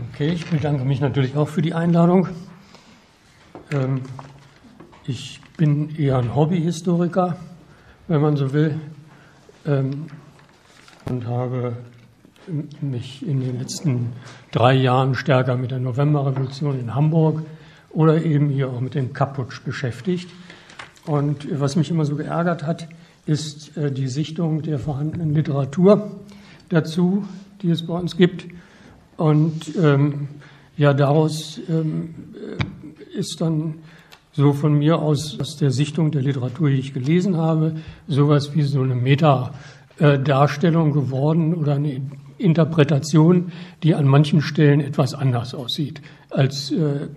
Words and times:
Okay, 0.00 0.28
ich 0.28 0.46
bedanke 0.46 0.84
mich 0.84 1.00
natürlich 1.00 1.36
auch 1.36 1.48
für 1.48 1.62
die 1.62 1.74
Einladung. 1.74 2.28
Ähm, 3.72 4.02
ich 5.04 5.40
bin 5.56 5.96
eher 5.96 6.18
ein 6.18 6.36
Hobbyhistoriker, 6.36 7.36
wenn 8.06 8.20
man 8.20 8.36
so 8.36 8.52
will, 8.52 8.78
ähm, 9.66 10.06
und 11.06 11.26
habe 11.26 11.76
mich 12.80 13.26
in 13.26 13.40
den 13.40 13.58
letzten 13.58 14.12
drei 14.52 14.74
Jahren 14.74 15.16
stärker 15.16 15.56
mit 15.56 15.72
der 15.72 15.80
Novemberrevolution 15.80 16.78
in 16.78 16.94
Hamburg 16.94 17.42
oder 17.90 18.22
eben 18.24 18.50
hier 18.50 18.68
auch 18.68 18.80
mit 18.80 18.94
dem 18.94 19.12
Kaputsch 19.12 19.64
beschäftigt. 19.64 20.30
Und 21.06 21.48
was 21.58 21.74
mich 21.74 21.90
immer 21.90 22.04
so 22.04 22.14
geärgert 22.14 22.62
hat, 22.64 22.88
ist 23.26 23.76
äh, 23.76 23.90
die 23.90 24.06
Sichtung 24.06 24.62
der 24.62 24.78
vorhandenen 24.78 25.34
Literatur 25.34 26.12
dazu, 26.68 27.26
die 27.62 27.70
es 27.70 27.84
bei 27.84 27.94
uns 27.94 28.16
gibt. 28.16 28.46
Und 29.18 29.76
ähm, 29.76 30.28
ja, 30.76 30.94
daraus 30.94 31.60
ähm, 31.68 32.14
äh, 32.34 33.18
ist 33.18 33.40
dann 33.40 33.74
so 34.30 34.52
von 34.52 34.78
mir 34.78 35.00
aus, 35.00 35.40
aus 35.40 35.56
der 35.56 35.72
Sichtung 35.72 36.12
der 36.12 36.22
Literatur, 36.22 36.70
die 36.70 36.76
ich 36.76 36.94
gelesen 36.94 37.36
habe, 37.36 37.74
sowas 38.06 38.54
wie 38.54 38.62
so 38.62 38.80
eine 38.80 38.94
Meta-Darstellung 38.94 40.92
geworden 40.92 41.52
oder 41.54 41.74
eine 41.74 42.00
Interpretation, 42.38 43.50
die 43.82 43.96
an 43.96 44.06
manchen 44.06 44.40
Stellen 44.40 44.80
etwas 44.80 45.14
anders 45.14 45.52
aussieht, 45.52 46.00
als 46.30 46.70
äh, 46.70 47.08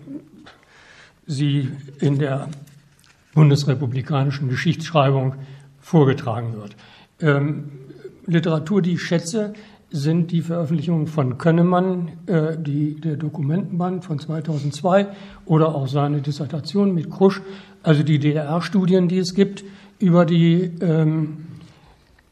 sie 1.28 1.70
in 2.00 2.18
der 2.18 2.50
bundesrepublikanischen 3.36 4.50
Geschichtsschreibung 4.50 5.36
vorgetragen 5.80 6.56
wird. 6.56 6.76
Ähm, 7.20 7.66
Literatur, 8.26 8.82
die 8.82 8.94
ich 8.94 9.04
schätze, 9.04 9.54
sind 9.92 10.32
die 10.32 10.42
Veröffentlichungen 10.42 11.08
von 11.08 11.38
Könnemann, 11.38 12.14
äh, 12.26 12.58
die, 12.58 12.96
der 12.96 13.18
Dokumentenband 13.18 14.06
von 14.06 14.20
2002 14.20 15.08
oder 15.46 15.76
auch 15.76 15.88
seine 15.88 16.22
Dissertation 16.22 16.94
mit 16.94 17.12
Krusch, 17.12 17.42
also 17.84 18.02
die 18.02 18.18
DDR-Studien, 18.18 19.10
die 19.10 19.18
es 19.18 19.36
gibt 19.36 19.64
über, 20.00 20.26
die, 20.26 20.72
ähm, 20.82 21.46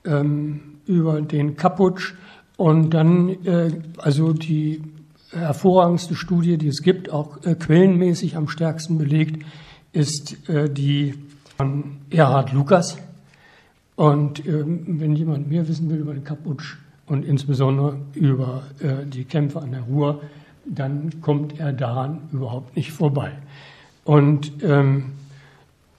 ähm, 0.06 0.61
über 0.86 1.22
den 1.22 1.58
Kaputsch 1.58 2.14
und 2.56 2.94
dann 2.94 3.30
äh, 3.45 3.72
also 3.97 4.31
die 4.34 4.81
hervorragendste 5.31 6.16
Studie, 6.16 6.58
die 6.58 6.69
es 6.69 6.81
gibt, 6.81 7.12
auch 7.12 7.44
äh, 7.44 7.56
quellenmäßig 7.56 8.38
am 8.38 8.47
stärksten 8.47 8.97
belegt, 8.97 9.44
ist 9.91 10.50
äh, 10.50 10.69
die 10.69 11.14
von 11.58 11.97
Erhard 12.09 12.53
Lukas. 12.53 12.97
Und 13.95 14.45
ähm, 14.47 15.00
wenn 15.00 15.16
jemand 15.16 15.50
mehr 15.50 15.67
wissen 15.67 15.89
will 15.89 15.97
über 15.97 16.14
den 16.14 16.23
Kaputsch, 16.23 16.78
und 17.10 17.26
insbesondere 17.26 17.98
über 18.14 18.64
äh, 18.80 19.06
die 19.06 19.26
Kämpfe 19.26 19.62
an 19.62 19.72
der 19.72 19.82
Ruhr, 19.82 20.22
dann 20.66 21.22
kommt 21.22 21.60
er 21.60 21.74
daran 21.74 22.30
überhaupt 22.32 22.76
nicht 22.76 22.92
vorbei. 22.92 23.32
Und 24.06 24.64
ähm, 24.64 25.12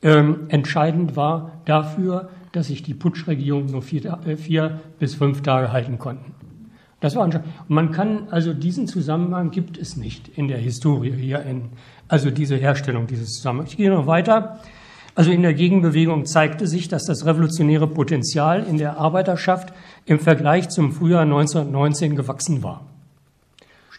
ähm, 0.03 0.47
entscheidend 0.49 1.17
war 1.17 1.61
dafür, 1.65 2.31
dass 2.53 2.67
sich 2.69 2.83
die 2.83 2.95
Putschregierung 2.95 3.67
nur 3.67 3.83
vier, 3.83 4.19
äh, 4.27 4.37
vier 4.37 4.81
bis 4.99 5.15
fünf 5.15 5.43
Tage 5.43 5.73
halten 5.73 5.99
konnten. 5.99 6.35
Das 7.03 7.17
war 7.17 7.25
Und 7.25 7.41
man 7.67 7.91
kann, 7.91 8.29
also 8.31 8.55
diesen 8.55 8.87
Zusammenhang 8.87 9.51
gibt 9.51 9.77
es 9.77 9.97
nicht 9.97 10.29
in 10.29 10.47
der 10.47 10.59
Historie 10.59 11.13
hier 11.13 11.43
in, 11.43 11.71
also 12.09 12.31
diese 12.31 12.57
Herstellung 12.57 13.09
dieses 13.09 13.35
Zusammenhangs. 13.35 13.73
Ich 13.73 13.77
gehe 13.77 13.91
noch 13.91 14.07
weiter. 14.07 14.61
Also 15.17 15.33
in 15.33 15.43
der 15.43 15.53
Gegenbewegung 15.53 16.25
zeigte 16.25 16.67
sich, 16.67 16.89
dass 16.89 17.05
das 17.05 17.27
revolutionäre 17.27 17.89
Potenzial 17.89 18.65
in 18.65 18.79
der 18.79 18.99
Arbeiterschaft 18.99 19.75
im 20.07 20.21
Vergleich 20.21 20.71
zum 20.71 20.93
Frühjahr 20.93 21.23
1919 21.23 22.17
gewachsen 22.17 22.63
war 22.63 22.92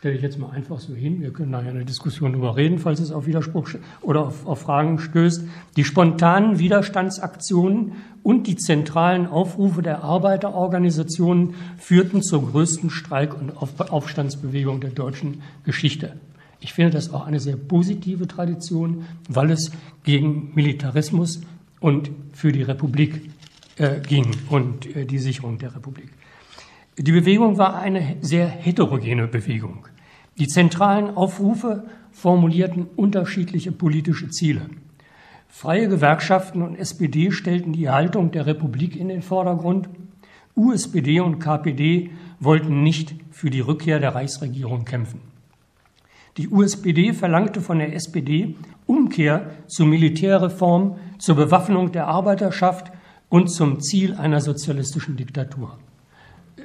stelle 0.04 0.18
ich 0.18 0.22
jetzt 0.22 0.38
mal 0.38 0.50
einfach 0.50 0.82
so 0.82 0.94
hin. 0.94 1.22
Wir 1.22 1.32
können 1.32 1.52
nachher 1.52 1.70
eine 1.70 1.86
Diskussion 1.86 2.34
darüber 2.34 2.58
reden, 2.58 2.78
falls 2.78 3.00
es 3.00 3.14
auf 3.14 3.26
Widerspruch 3.26 3.70
oder 4.02 4.28
auf, 4.28 4.46
auf 4.46 4.60
Fragen 4.60 5.00
stößt. 5.00 5.46
Die 5.78 5.86
spontanen 5.86 6.60
Widerstandsaktionen 6.60 7.94
und 8.22 8.48
die 8.48 8.58
zentralen 8.58 9.28
Aufrufe 9.28 9.82
der 9.82 10.04
Arbeiterorganisationen 10.04 11.54
führten 11.78 12.22
zur 12.22 12.52
größten 12.52 12.90
Streik- 12.90 13.34
und 13.34 13.54
Aufstandsbewegung 13.56 14.82
der 14.82 14.90
deutschen 14.90 15.42
Geschichte. 15.64 16.18
Ich 16.60 16.74
finde 16.74 16.92
das 16.92 17.14
auch 17.14 17.26
eine 17.26 17.40
sehr 17.40 17.56
positive 17.56 18.28
Tradition, 18.28 19.06
weil 19.30 19.52
es 19.52 19.72
gegen 20.04 20.52
Militarismus 20.54 21.40
und 21.80 22.12
für 22.34 22.52
die 22.52 22.64
Republik 22.64 23.30
äh, 23.78 24.02
ging 24.02 24.32
und 24.50 24.98
äh, 24.98 25.06
die 25.06 25.20
Sicherung 25.20 25.60
der 25.60 25.74
Republik. 25.74 26.10
Die 26.98 27.14
Bewegung 27.14 27.58
war 27.58 27.80
eine 27.80 28.18
sehr 28.20 28.48
heterogene 28.50 29.28
Bewegung. 29.28 29.88
Die 30.40 30.48
zentralen 30.48 31.16
Aufrufe 31.16 31.84
formulierten 32.12 32.88
unterschiedliche 32.96 33.72
politische 33.72 34.30
Ziele. 34.30 34.70
Freie 35.48 35.88
Gewerkschaften 35.88 36.64
und 36.64 36.76
SPD 36.76 37.32
stellten 37.32 37.74
die 37.74 37.90
Haltung 37.90 38.32
der 38.32 38.48
Republik 38.48 38.96
in 38.96 39.08
den 39.08 39.22
Vordergrund. 39.22 39.88
USPD 40.56 41.20
und 41.20 41.40
KPD 41.40 42.10
wollten 42.40 42.82
nicht 42.82 43.16
für 43.30 43.52
die 43.52 43.60
Rückkehr 43.60 44.00
der 44.00 44.16
Reichsregierung 44.16 44.86
kämpfen. 44.86 45.22
Die 46.38 46.50
USPD 46.50 47.14
verlangte 47.14 47.62
von 47.62 47.78
der 47.78 47.94
SPD 47.94 48.56
Umkehr 48.88 49.52
zur 49.68 49.86
Militärreform, 49.86 50.98
zur 51.20 51.36
Bewaffnung 51.36 51.92
der 51.92 52.08
Arbeiterschaft 52.08 52.92
und 53.30 53.50
zum 53.50 53.82
Ziel 53.82 54.16
einer 54.16 54.42
sozialistischen 54.42 55.16
Diktatur. 55.16 55.78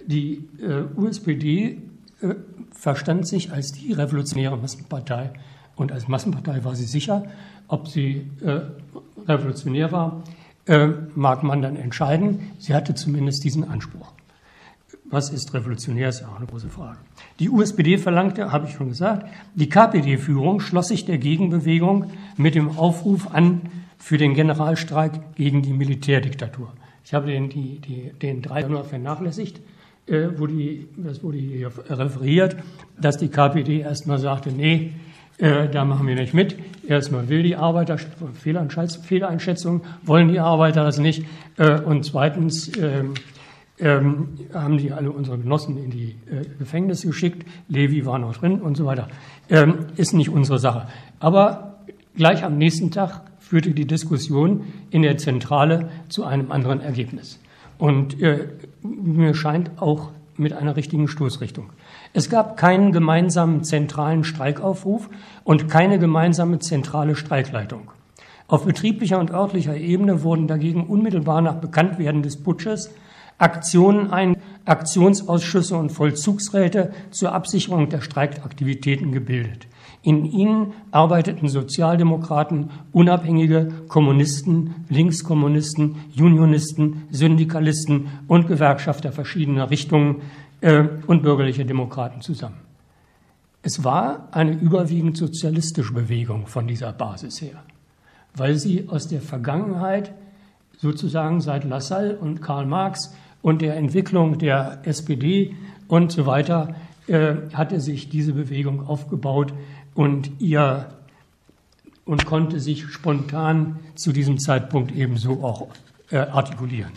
Die 0.06 0.48
äh, 0.60 0.84
USPD 0.96 1.82
äh, 2.20 2.34
verstand 2.72 3.26
sich 3.26 3.52
als 3.52 3.72
die 3.72 3.92
revolutionäre 3.92 4.56
Massenpartei. 4.56 5.30
Und 5.76 5.92
als 5.92 6.08
Massenpartei 6.08 6.64
war 6.64 6.74
sie 6.74 6.84
sicher. 6.84 7.24
Ob 7.68 7.88
sie 7.88 8.30
äh, 8.42 8.60
revolutionär 9.26 9.92
war, 9.92 10.22
äh, 10.66 10.88
mag 11.14 11.42
man 11.42 11.62
dann 11.62 11.76
entscheiden. 11.76 12.52
Sie 12.58 12.74
hatte 12.74 12.94
zumindest 12.94 13.44
diesen 13.44 13.68
Anspruch. 13.68 14.12
Was 15.10 15.30
ist 15.30 15.54
revolutionär, 15.54 16.10
ist 16.10 16.20
ja 16.20 16.28
auch 16.28 16.36
eine 16.36 16.46
große 16.46 16.68
Frage. 16.68 16.98
Die 17.38 17.48
USPD 17.48 17.96
verlangte, 17.96 18.52
habe 18.52 18.66
ich 18.66 18.74
schon 18.74 18.88
gesagt, 18.88 19.26
die 19.54 19.68
KPD-Führung 19.68 20.60
schloss 20.60 20.88
sich 20.88 21.06
der 21.06 21.16
Gegenbewegung 21.16 22.10
mit 22.36 22.54
dem 22.54 22.76
Aufruf 22.76 23.32
an 23.32 23.62
für 23.96 24.18
den 24.18 24.34
Generalstreik 24.34 25.34
gegen 25.36 25.62
die 25.62 25.72
Militärdiktatur. 25.72 26.72
Ich 27.04 27.14
habe 27.14 27.28
den, 27.28 27.48
die, 27.48 27.78
die, 27.78 28.12
den 28.20 28.42
3. 28.42 28.62
Januar 28.62 28.84
vernachlässigt. 28.84 29.60
Äh, 30.08 30.28
wo 30.38 30.46
die, 30.46 30.88
das 30.96 31.22
wurde 31.22 31.38
hier 31.38 31.70
referiert, 31.90 32.56
dass 33.00 33.18
die 33.18 33.28
KPD 33.28 33.80
erstmal 33.80 34.18
sagte, 34.18 34.50
nee, 34.50 34.92
äh, 35.38 35.68
da 35.68 35.84
machen 35.84 36.06
wir 36.06 36.14
nicht 36.14 36.34
mit. 36.34 36.56
Erstmal 36.86 37.28
will 37.28 37.42
die 37.42 37.56
Arbeiter, 37.56 37.96
Fehleinschätzung, 37.98 39.82
wollen 40.02 40.28
die 40.28 40.40
Arbeiter 40.40 40.84
das 40.84 40.98
nicht. 40.98 41.24
Äh, 41.56 41.80
und 41.80 42.04
zweitens 42.04 42.72
ähm, 42.76 43.14
ähm, 43.78 44.28
haben 44.52 44.78
die 44.78 44.92
alle 44.92 45.10
unsere 45.10 45.38
Genossen 45.38 45.76
in 45.76 45.90
die 45.90 46.16
Gefängnisse 46.58 47.06
geschickt. 47.06 47.46
Levi 47.68 48.04
war 48.04 48.18
noch 48.18 48.36
drin 48.36 48.60
und 48.60 48.76
so 48.76 48.86
weiter. 48.86 49.08
Ähm, 49.48 49.86
ist 49.96 50.14
nicht 50.14 50.30
unsere 50.30 50.58
Sache. 50.58 50.88
Aber 51.20 51.78
gleich 52.16 52.42
am 52.42 52.58
nächsten 52.58 52.90
Tag 52.90 53.22
führte 53.38 53.70
die 53.70 53.86
Diskussion 53.86 54.64
in 54.90 55.02
der 55.02 55.16
Zentrale 55.16 55.88
zu 56.08 56.24
einem 56.24 56.50
anderen 56.50 56.80
Ergebnis. 56.80 57.38
Und 57.78 58.20
äh, 58.20 58.48
mir 58.82 59.34
scheint 59.34 59.70
auch 59.80 60.10
mit 60.36 60.52
einer 60.52 60.76
richtigen 60.76 61.08
Stoßrichtung. 61.08 61.70
Es 62.12 62.30
gab 62.30 62.56
keinen 62.56 62.92
gemeinsamen 62.92 63.64
zentralen 63.64 64.24
Streikaufruf 64.24 65.08
und 65.44 65.68
keine 65.68 65.98
gemeinsame 65.98 66.58
zentrale 66.58 67.16
Streikleitung. 67.16 67.90
Auf 68.46 68.64
betrieblicher 68.64 69.18
und 69.18 69.30
örtlicher 69.30 69.76
Ebene 69.76 70.22
wurden 70.22 70.46
dagegen 70.46 70.86
unmittelbar 70.86 71.42
nach 71.42 71.56
Bekanntwerden 71.56 72.22
des 72.22 72.36
Putsches 72.36 72.90
Aktionen 73.38 74.10
ein, 74.10 74.36
Aktionsausschüsse 74.64 75.76
und 75.76 75.90
Vollzugsräte 75.90 76.92
zur 77.10 77.32
Absicherung 77.32 77.88
der 77.88 78.00
Streikaktivitäten 78.00 79.12
gebildet. 79.12 79.66
In 80.02 80.24
ihnen 80.24 80.72
arbeiteten 80.90 81.48
Sozialdemokraten, 81.48 82.70
Unabhängige, 82.92 83.72
Kommunisten, 83.88 84.74
Linkskommunisten, 84.88 85.96
Unionisten, 86.18 87.02
Syndikalisten 87.10 88.08
und 88.28 88.46
Gewerkschafter 88.46 89.12
verschiedener 89.12 89.70
Richtungen 89.70 90.22
äh, 90.60 90.84
und 91.06 91.22
bürgerliche 91.22 91.64
Demokraten 91.64 92.20
zusammen. 92.20 92.56
Es 93.62 93.82
war 93.82 94.28
eine 94.30 94.52
überwiegend 94.52 95.16
sozialistische 95.16 95.92
Bewegung 95.92 96.46
von 96.46 96.68
dieser 96.68 96.92
Basis 96.92 97.42
her, 97.42 97.62
weil 98.36 98.54
sie 98.54 98.88
aus 98.88 99.08
der 99.08 99.20
Vergangenheit 99.20 100.12
sozusagen 100.78 101.40
seit 101.40 101.64
Lassalle 101.64 102.16
und 102.16 102.40
Karl 102.40 102.66
Marx 102.66 103.14
und 103.42 103.62
der 103.62 103.76
Entwicklung 103.76 104.38
der 104.38 104.78
SPD 104.84 105.56
und 105.88 106.12
so 106.12 106.24
weiter 106.26 106.76
äh, 107.08 107.34
hatte 107.52 107.80
sich 107.80 108.08
diese 108.08 108.32
Bewegung 108.32 108.86
aufgebaut 108.86 109.52
und 109.98 110.30
ihr 110.38 110.90
und 112.04 112.24
konnte 112.24 112.60
sich 112.60 112.84
spontan 112.84 113.80
zu 113.96 114.12
diesem 114.12 114.38
Zeitpunkt 114.38 114.94
ebenso 114.94 115.42
auch 115.42 115.66
äh, 116.12 116.18
artikulieren. 116.18 116.92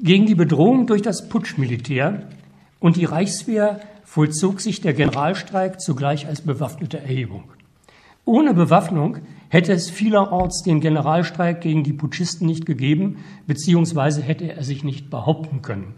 Gegen 0.00 0.26
die 0.26 0.34
Bedrohung 0.34 0.88
durch 0.88 1.02
das 1.02 1.28
Putschmilitär 1.28 2.26
und 2.80 2.96
die 2.96 3.04
Reichswehr 3.04 3.78
vollzog 4.02 4.60
sich 4.60 4.80
der 4.80 4.92
Generalstreik 4.92 5.80
zugleich 5.80 6.26
als 6.26 6.40
bewaffnete 6.40 6.98
Erhebung. 6.98 7.44
Ohne 8.24 8.54
Bewaffnung 8.54 9.18
hätte 9.48 9.72
es 9.72 9.88
vielerorts 9.88 10.64
den 10.64 10.80
Generalstreik 10.80 11.60
gegen 11.60 11.84
die 11.84 11.92
Putschisten 11.92 12.48
nicht 12.48 12.66
gegeben, 12.66 13.18
beziehungsweise 13.46 14.20
hätte 14.20 14.52
er 14.52 14.64
sich 14.64 14.82
nicht 14.82 15.10
behaupten 15.10 15.62
können. 15.62 15.94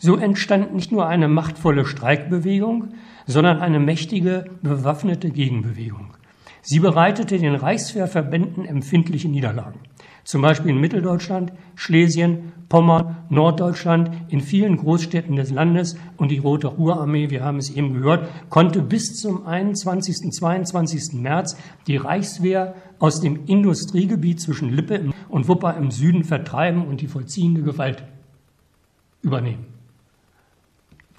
So 0.00 0.16
entstand 0.16 0.74
nicht 0.74 0.90
nur 0.90 1.06
eine 1.06 1.28
machtvolle 1.28 1.86
Streikbewegung, 1.86 2.88
sondern 3.26 3.60
eine 3.60 3.78
mächtige, 3.78 4.46
bewaffnete 4.62 5.30
Gegenbewegung. 5.30 6.14
Sie 6.62 6.80
bereitete 6.80 7.38
den 7.38 7.54
Reichswehrverbänden 7.54 8.64
empfindliche 8.64 9.28
Niederlagen 9.28 9.78
zum 10.24 10.42
Beispiel 10.42 10.70
in 10.70 10.78
Mitteldeutschland, 10.78 11.52
Schlesien, 11.74 12.52
Pommern, 12.68 13.16
Norddeutschland, 13.30 14.10
in 14.28 14.40
vielen 14.40 14.76
Großstädten 14.76 15.36
des 15.36 15.50
Landes 15.50 15.96
und 16.16 16.30
die 16.30 16.38
Rote 16.38 16.68
Ruhrarmee, 16.68 17.30
wir 17.30 17.42
haben 17.42 17.58
es 17.58 17.70
eben 17.70 17.94
gehört, 17.94 18.28
konnte 18.48 18.82
bis 18.82 19.16
zum 19.16 19.46
21. 19.46 20.30
22. 20.30 21.14
März 21.14 21.56
die 21.86 21.96
Reichswehr 21.96 22.74
aus 22.98 23.20
dem 23.20 23.46
Industriegebiet 23.46 24.40
zwischen 24.40 24.70
Lippe 24.70 25.10
und 25.28 25.48
Wupper 25.48 25.76
im 25.76 25.90
Süden 25.90 26.22
vertreiben 26.22 26.86
und 26.86 27.00
die 27.00 27.08
vollziehende 27.08 27.62
Gewalt 27.62 28.04
übernehmen. 29.22 29.79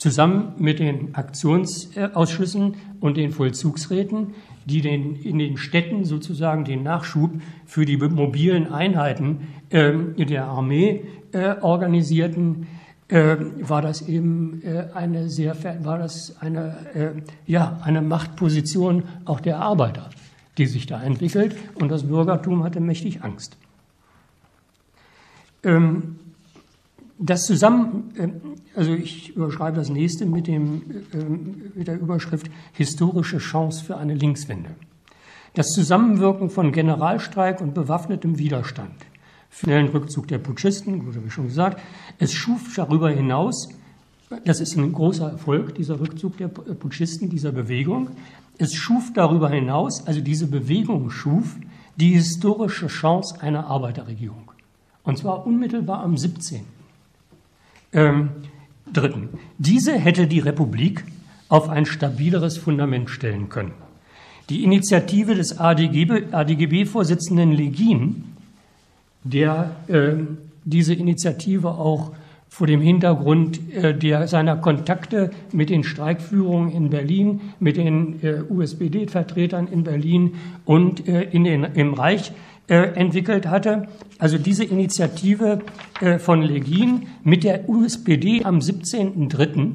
Zusammen 0.02 0.54
mit 0.58 0.80
den 0.80 1.14
Aktionsausschüssen 1.14 2.74
und 3.02 3.18
den 3.18 3.32
Vollzugsräten 3.32 4.34
die 4.66 4.82
den, 4.82 5.16
in 5.16 5.40
den 5.40 5.58
Städten 5.58 6.06
sozusagen 6.06 6.66
den 6.66 6.84
Nachschub 6.84 7.32
für 7.66 7.86
die 7.86 7.98
mobilen 7.98 8.72
Einheiten 8.72 9.48
äh, 9.70 9.94
der 10.26 10.46
Armee 10.46 11.04
äh, 11.32 11.56
organisierten, 11.62 12.68
äh, 13.08 13.38
war 13.60 13.82
das 13.82 14.08
eben 14.08 14.62
äh, 14.64 14.86
eine 14.94 15.30
sehr, 15.30 15.56
war 15.84 15.98
das 15.98 16.38
eine, 16.40 16.76
äh, 16.94 17.10
ja, 17.46 17.80
eine 17.84 18.02
Machtposition 18.02 19.04
auch 19.26 19.40
der 19.40 19.60
Arbeiter, 19.60 20.10
die 20.58 20.68
sich 20.68 20.86
da 20.86 21.02
entwickelt 21.02 21.56
und 21.76 21.90
das 21.90 22.04
Bürgertum 22.04 22.64
hatte 22.64 22.80
mächtig 22.80 23.24
Angst. 23.24 23.58
Ähm, 25.64 26.18
das 27.22 27.46
zusammen, 27.46 28.12
äh, 28.18 28.30
also 28.78 28.94
ich 28.94 29.36
überschreibe 29.36 29.78
das 29.78 29.90
nächste 29.90 30.26
mit, 30.26 30.48
dem, 30.48 30.82
äh, 31.14 31.78
mit 31.78 31.88
der 31.88 32.00
Überschrift 32.00 32.50
Historische 32.74 33.38
Chance 33.38 33.86
für 33.86 33.98
eine 33.98 34.16
Linkswende. 34.16 34.72
Das 35.54 35.68
Zusammenwirken 35.68 36.50
von 36.50 36.72
Generalstreik 36.72 37.62
und 37.62 37.74
bewaffnetem 37.74 38.40
Widerstand, 38.40 38.96
schnellen 39.52 39.90
Rückzug 39.90 40.28
der 40.30 40.40
Putschisten, 40.40 41.06
gut, 41.06 41.16
habe 41.16 41.28
ich 41.28 41.34
schon 41.34 41.48
gesagt, 41.48 41.80
es 42.18 42.34
schuf 42.34 42.74
darüber 42.76 43.12
hinaus, 43.12 43.70
das 44.46 44.62
ist 44.62 44.78
ein 44.78 44.94
großer 44.94 45.30
Erfolg, 45.32 45.76
dieser 45.76 46.00
Rückzug 46.00 46.38
der 46.38 46.48
Putschisten, 46.48 47.30
dieser 47.30 47.52
Bewegung, 47.52 48.12
es 48.58 48.74
schuf 48.74 49.12
darüber 49.14 49.50
hinaus, 49.50 50.08
also 50.08 50.22
diese 50.22 50.48
Bewegung 50.48 51.10
schuf, 51.10 51.58
die 51.98 52.14
historische 52.14 52.88
Chance 52.88 53.42
einer 53.42 53.68
Arbeiterregierung. 53.68 54.52
Und 55.04 55.18
zwar 55.18 55.46
unmittelbar 55.46 56.02
am 56.02 56.16
17. 56.16 56.62
Ähm, 57.94 58.30
dritten, 58.92 59.30
diese 59.58 59.94
hätte 59.94 60.28
die 60.28 60.40
Republik 60.40 61.04
auf 61.50 61.70
ein 61.70 61.86
stabileres 61.86 62.58
Fundament 62.58 63.10
stellen 63.10 63.50
können. 63.50 63.74
Die 64.50 64.64
Initiative 64.64 65.36
des 65.36 65.60
ADGB-Vorsitzenden 65.60 67.52
Legin, 67.52 68.24
der 69.24 69.76
äh, 69.88 70.14
diese 70.64 70.94
Initiative 70.94 71.70
auch 71.70 72.12
vor 72.48 72.68
dem 72.68 72.82
Hintergrund 72.82 73.74
äh, 73.74 73.98
der, 73.98 74.28
seiner 74.28 74.58
Kontakte 74.58 75.32
mit 75.54 75.70
den 75.70 75.86
Streikführungen 75.86 76.72
in 76.72 76.90
Berlin, 76.90 77.40
mit 77.62 77.78
den 77.78 78.22
äh, 78.24 78.42
USPD-Vertretern 78.50 79.68
in 79.68 79.86
Berlin 79.86 80.36
und 80.66 81.08
äh, 81.08 81.24
in 81.32 81.46
den, 81.46 81.64
im 81.64 81.94
Reich 81.94 82.34
entwickelt 82.76 83.48
hatte. 83.48 83.88
Also 84.20 84.38
diese 84.38 84.64
Initiative 84.64 85.60
äh, 86.00 86.20
von 86.20 86.42
Legin 86.42 87.08
mit 87.24 87.44
der 87.44 87.68
USPD 87.70 88.44
am 88.44 88.60
17.03. 88.60 89.72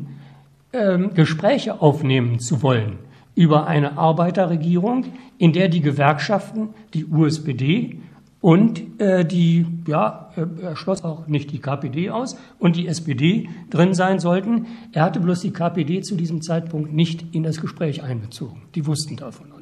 Ähm, 0.73 1.15
Gespräche 1.15 1.81
aufnehmen 1.81 2.39
zu 2.39 2.63
wollen 2.63 2.99
über 3.35 3.67
eine 3.67 3.99
Arbeiterregierung, 3.99 5.05
in 5.39 5.53
der 5.53 5.69
die 5.69 5.83
Gewerkschaften, 5.83 6.71
die 6.95 7.05
USPD 7.05 8.01
und 8.41 9.01
äh, 9.01 9.25
die, 9.25 9.67
ja, 9.87 10.31
er 10.37 10.77
schloss 10.77 11.05
auch 11.05 11.27
nicht 11.27 11.53
die 11.53 11.59
KPD 11.59 12.11
aus 12.11 12.37
und 12.59 12.77
die 12.77 12.87
SPD 12.89 13.49
drin 13.71 13.95
sein 13.95 14.19
sollten. 14.19 14.67
Er 14.93 15.03
hatte 15.03 15.21
bloß 15.21 15.41
die 15.41 15.51
KPD 15.51 16.01
zu 16.01 16.17
diesem 16.17 16.43
Zeitpunkt 16.43 16.93
nicht 16.93 17.35
in 17.35 17.43
das 17.43 17.61
Gespräch 17.61 18.03
einbezogen. 18.03 18.63
Die 18.75 18.87
wussten 18.87 19.17
davon. 19.17 19.56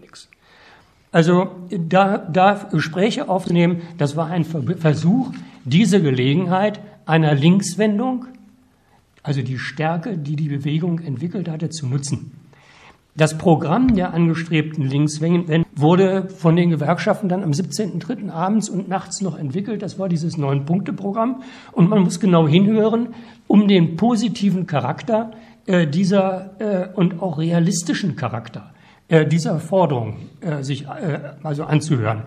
Also 1.15 1.47
da, 1.71 2.19
da 2.19 2.67
Gespräche 2.73 3.29
aufzunehmen, 3.29 3.83
das 3.99 4.17
war 4.17 4.27
ein 4.27 4.45
Versuch, 4.45 5.31
diese 5.65 6.03
Gelegenheit 6.03 6.81
einer 7.07 7.37
Linkswendung, 7.37 8.25
also 9.23 9.41
die 9.41 9.61
Stärke, 9.61 10.19
die 10.19 10.35
die 10.35 10.49
Bewegung 10.49 10.99
entwickelt 10.99 11.49
hatte, 11.49 11.71
zu 11.71 11.87
nutzen. 11.87 12.33
Das 13.15 13.39
Programm 13.39 13.95
der 13.95 14.13
angestrebten 14.13 14.89
Linkswendung 14.89 15.65
wurde 15.77 16.29
von 16.31 16.57
den 16.57 16.71
Gewerkschaften 16.71 17.29
dann 17.29 17.45
am 17.45 17.53
17.03. 17.53 18.29
abends 18.29 18.69
und 18.69 18.89
nachts 18.89 19.21
noch 19.21 19.39
entwickelt. 19.39 19.83
Das 19.83 20.01
war 20.01 20.09
dieses 20.09 20.37
Neun-Punkte-Programm. 20.37 21.45
Und 21.71 21.89
man 21.89 22.03
muss 22.03 22.19
genau 22.19 22.49
hinhören, 22.49 23.15
um 23.47 23.69
den 23.69 23.95
positiven 23.95 24.67
Charakter 24.67 25.31
äh, 25.67 25.87
dieser 25.87 26.61
äh, 26.61 26.89
und 26.93 27.23
auch 27.23 27.39
realistischen 27.39 28.17
Charakter 28.17 28.74
dieser 29.11 29.61
Forderung 29.61 30.17
äh, 30.41 30.63
sich 30.63 30.87
äh, 30.87 31.19
also 31.43 31.65
anzuhören. 31.65 32.23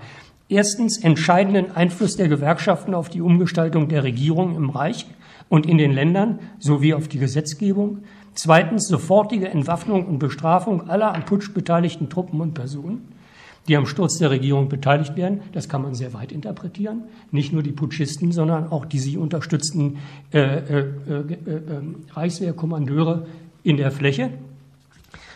Erstens 0.49 1.03
entscheidenden 1.03 1.75
Einfluss 1.75 2.15
der 2.15 2.29
Gewerkschaften 2.29 2.93
auf 2.93 3.09
die 3.09 3.21
Umgestaltung 3.21 3.89
der 3.89 4.03
Regierung 4.03 4.55
im 4.55 4.69
Reich 4.69 5.07
und 5.49 5.65
in 5.65 5.77
den 5.77 5.91
Ländern 5.91 6.39
sowie 6.59 6.93
auf 6.93 7.07
die 7.07 7.19
Gesetzgebung. 7.19 8.03
Zweitens 8.33 8.87
sofortige 8.87 9.49
Entwaffnung 9.49 10.05
und 10.05 10.19
Bestrafung 10.19 10.89
aller 10.89 11.13
am 11.13 11.25
Putsch 11.25 11.53
beteiligten 11.53 12.09
Truppen 12.09 12.39
und 12.39 12.53
Personen. 12.53 13.13
die 13.67 13.75
am 13.75 13.85
Sturz 13.85 14.17
der 14.17 14.29
Regierung 14.29 14.69
beteiligt 14.69 15.17
werden. 15.17 15.41
Das 15.51 15.67
kann 15.67 15.81
man 15.81 15.93
sehr 15.93 16.13
weit 16.13 16.31
interpretieren. 16.31 17.03
Nicht 17.31 17.51
nur 17.51 17.63
die 17.63 17.73
Putschisten, 17.73 18.31
sondern 18.31 18.71
auch 18.71 18.85
die 18.85 18.99
sie 18.99 19.17
unterstützten 19.17 19.97
äh, 20.31 20.39
äh, 20.39 20.79
äh, 20.79 21.33
äh 21.33 21.81
Reichswehrkommandeure 22.13 23.27
in 23.63 23.75
der 23.75 23.91
Fläche. 23.91 24.29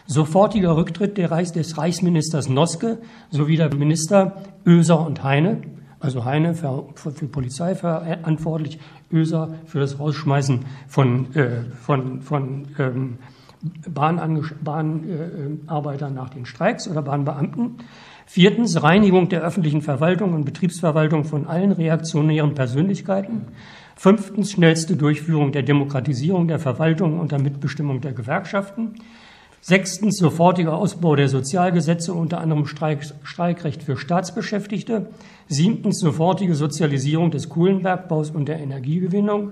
Sofortiger 0.07 0.75
Rücktritt 0.75 1.17
Reichs, 1.31 1.51
des 1.51 1.77
Reichsministers 1.77 2.49
Noske 2.49 2.99
sowie 3.29 3.57
der 3.57 3.73
Minister 3.73 4.41
Oeser 4.65 5.05
und 5.05 5.23
Heine. 5.23 5.61
Also 5.99 6.25
Heine 6.25 6.55
für, 6.55 6.89
für, 6.95 7.11
Polizei 7.27 7.75
verantwortlich, 7.75 8.79
Oeser 9.13 9.53
für 9.65 9.79
das 9.79 9.99
Rausschmeißen 9.99 10.65
von, 10.87 11.35
äh, 11.35 11.63
von, 11.79 12.21
von 12.21 12.67
ähm, 12.79 13.17
Bahnarbeitern 13.87 14.57
Bahn, 14.63 15.03
äh, 15.07 16.09
nach 16.11 16.29
den 16.29 16.45
Streiks 16.45 16.87
oder 16.87 17.03
Bahnbeamten. 17.03 17.75
Viertens 18.25 18.81
Reinigung 18.81 19.29
der 19.29 19.41
öffentlichen 19.41 19.81
Verwaltung 19.81 20.33
und 20.33 20.45
Betriebsverwaltung 20.45 21.25
von 21.25 21.47
allen 21.47 21.71
reaktionären 21.71 22.55
Persönlichkeiten. 22.55 23.47
Fünftens 23.95 24.51
schnellste 24.51 24.95
Durchführung 24.95 25.51
der 25.51 25.63
Demokratisierung 25.63 26.47
der 26.47 26.57
Verwaltung 26.57 27.19
unter 27.19 27.37
Mitbestimmung 27.37 28.01
der 28.01 28.13
Gewerkschaften. 28.13 28.95
Sechstens 29.63 30.17
sofortiger 30.17 30.75
Ausbau 30.75 31.15
der 31.15 31.29
Sozialgesetze, 31.29 32.15
unter 32.15 32.41
anderem 32.41 32.65
Streik, 32.65 33.05
Streikrecht 33.21 33.83
für 33.83 33.95
Staatsbeschäftigte. 33.95 35.09
Siebtens 35.47 35.99
sofortige 35.99 36.55
Sozialisierung 36.55 37.29
des 37.29 37.47
Kohlenbergbaus 37.47 38.31
und 38.31 38.47
der 38.47 38.59
Energiegewinnung. 38.59 39.51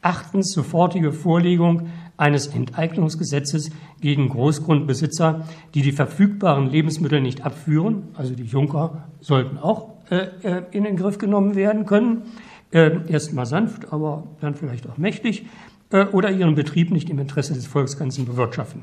Achtens 0.00 0.52
sofortige 0.52 1.10
Vorlegung 1.10 1.88
eines 2.16 2.46
Enteignungsgesetzes 2.46 3.70
gegen 4.00 4.28
Großgrundbesitzer, 4.28 5.44
die 5.74 5.82
die 5.82 5.90
verfügbaren 5.90 6.70
Lebensmittel 6.70 7.20
nicht 7.20 7.44
abführen. 7.44 8.04
Also 8.14 8.36
die 8.36 8.44
Junker 8.44 9.08
sollten 9.20 9.58
auch 9.58 9.88
äh, 10.10 10.28
äh 10.44 10.62
in 10.70 10.84
den 10.84 10.96
Griff 10.96 11.18
genommen 11.18 11.56
werden 11.56 11.84
können. 11.84 12.22
Äh, 12.70 13.10
Erstmal 13.10 13.46
sanft, 13.46 13.92
aber 13.92 14.22
dann 14.40 14.54
vielleicht 14.54 14.88
auch 14.88 14.98
mächtig. 14.98 15.46
Äh, 15.90 16.04
oder 16.06 16.30
ihren 16.30 16.54
Betrieb 16.54 16.92
nicht 16.92 17.10
im 17.10 17.18
Interesse 17.18 17.54
des 17.54 17.66
Volksganzen 17.66 18.24
bewirtschaften. 18.24 18.82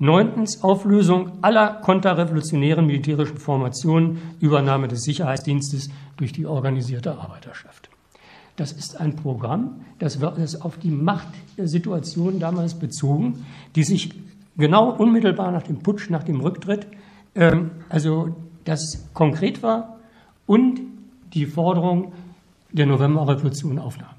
Neuntens 0.00 0.64
Auflösung 0.64 1.30
aller 1.42 1.74
konterrevolutionären 1.74 2.86
militärischen 2.86 3.36
Formationen, 3.36 4.18
Übernahme 4.40 4.88
des 4.88 5.02
Sicherheitsdienstes 5.02 5.90
durch 6.16 6.32
die 6.32 6.46
organisierte 6.46 7.18
Arbeiterschaft. 7.18 7.90
Das 8.56 8.72
ist 8.72 8.98
ein 8.98 9.14
Programm, 9.14 9.82
das 9.98 10.18
das 10.18 10.60
auf 10.62 10.78
die 10.78 10.90
Machtsituation 10.90 12.40
damals 12.40 12.74
bezogen, 12.74 13.44
die 13.76 13.84
sich 13.84 14.14
genau 14.56 14.90
unmittelbar 14.90 15.52
nach 15.52 15.64
dem 15.64 15.80
Putsch, 15.80 16.08
nach 16.08 16.24
dem 16.24 16.40
Rücktritt, 16.40 16.86
ähm, 17.34 17.70
also 17.90 18.34
das 18.64 19.06
konkret 19.12 19.62
war 19.62 19.98
und 20.46 20.80
die 21.34 21.44
Forderung 21.44 22.12
der 22.72 22.86
Novemberrevolution 22.86 23.78
aufnahm. 23.78 24.14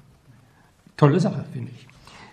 Tolle 0.96 1.18
Sache, 1.18 1.44
finde 1.52 1.72
ich. 1.74 1.88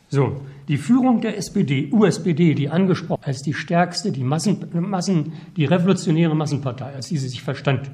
So, 0.09 0.41
die 0.69 0.77
Führung 0.77 1.19
der 1.19 1.35
SPD, 1.35 1.89
USPD, 1.91 2.53
die 2.53 2.69
angesprochen 2.69 3.23
als 3.25 3.41
die 3.41 3.55
stärkste, 3.55 4.11
die 4.11 4.23
Massen, 4.23 4.65
Massen, 4.71 5.33
die 5.57 5.65
revolutionäre 5.65 6.35
Massenpartei, 6.35 6.93
als 6.93 7.07
die 7.07 7.17
sie 7.17 7.27
sich 7.27 7.41
verstand, 7.41 7.89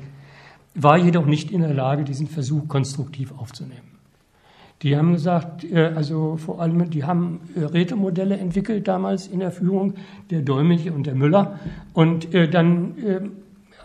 war 0.75 0.97
jedoch 0.97 1.25
nicht 1.25 1.51
in 1.51 1.61
der 1.61 1.73
Lage, 1.73 2.03
diesen 2.03 2.27
Versuch 2.27 2.67
konstruktiv 2.67 3.31
aufzunehmen. 3.37 3.95
Die 4.81 4.97
haben 4.97 5.13
gesagt, 5.13 5.63
äh, 5.63 5.93
also 5.95 6.35
vor 6.35 6.61
allem, 6.61 6.89
die 6.89 7.05
haben 7.05 7.39
äh, 7.55 7.63
Rätemodelle 7.63 8.37
entwickelt 8.37 8.89
damals 8.89 9.25
in 9.25 9.39
der 9.39 9.51
Führung, 9.51 9.93
der 10.29 10.41
Däumig 10.41 10.91
und 10.91 11.07
der 11.07 11.15
Müller. 11.15 11.57
Und 11.93 12.33
äh, 12.33 12.49
dann 12.49 13.31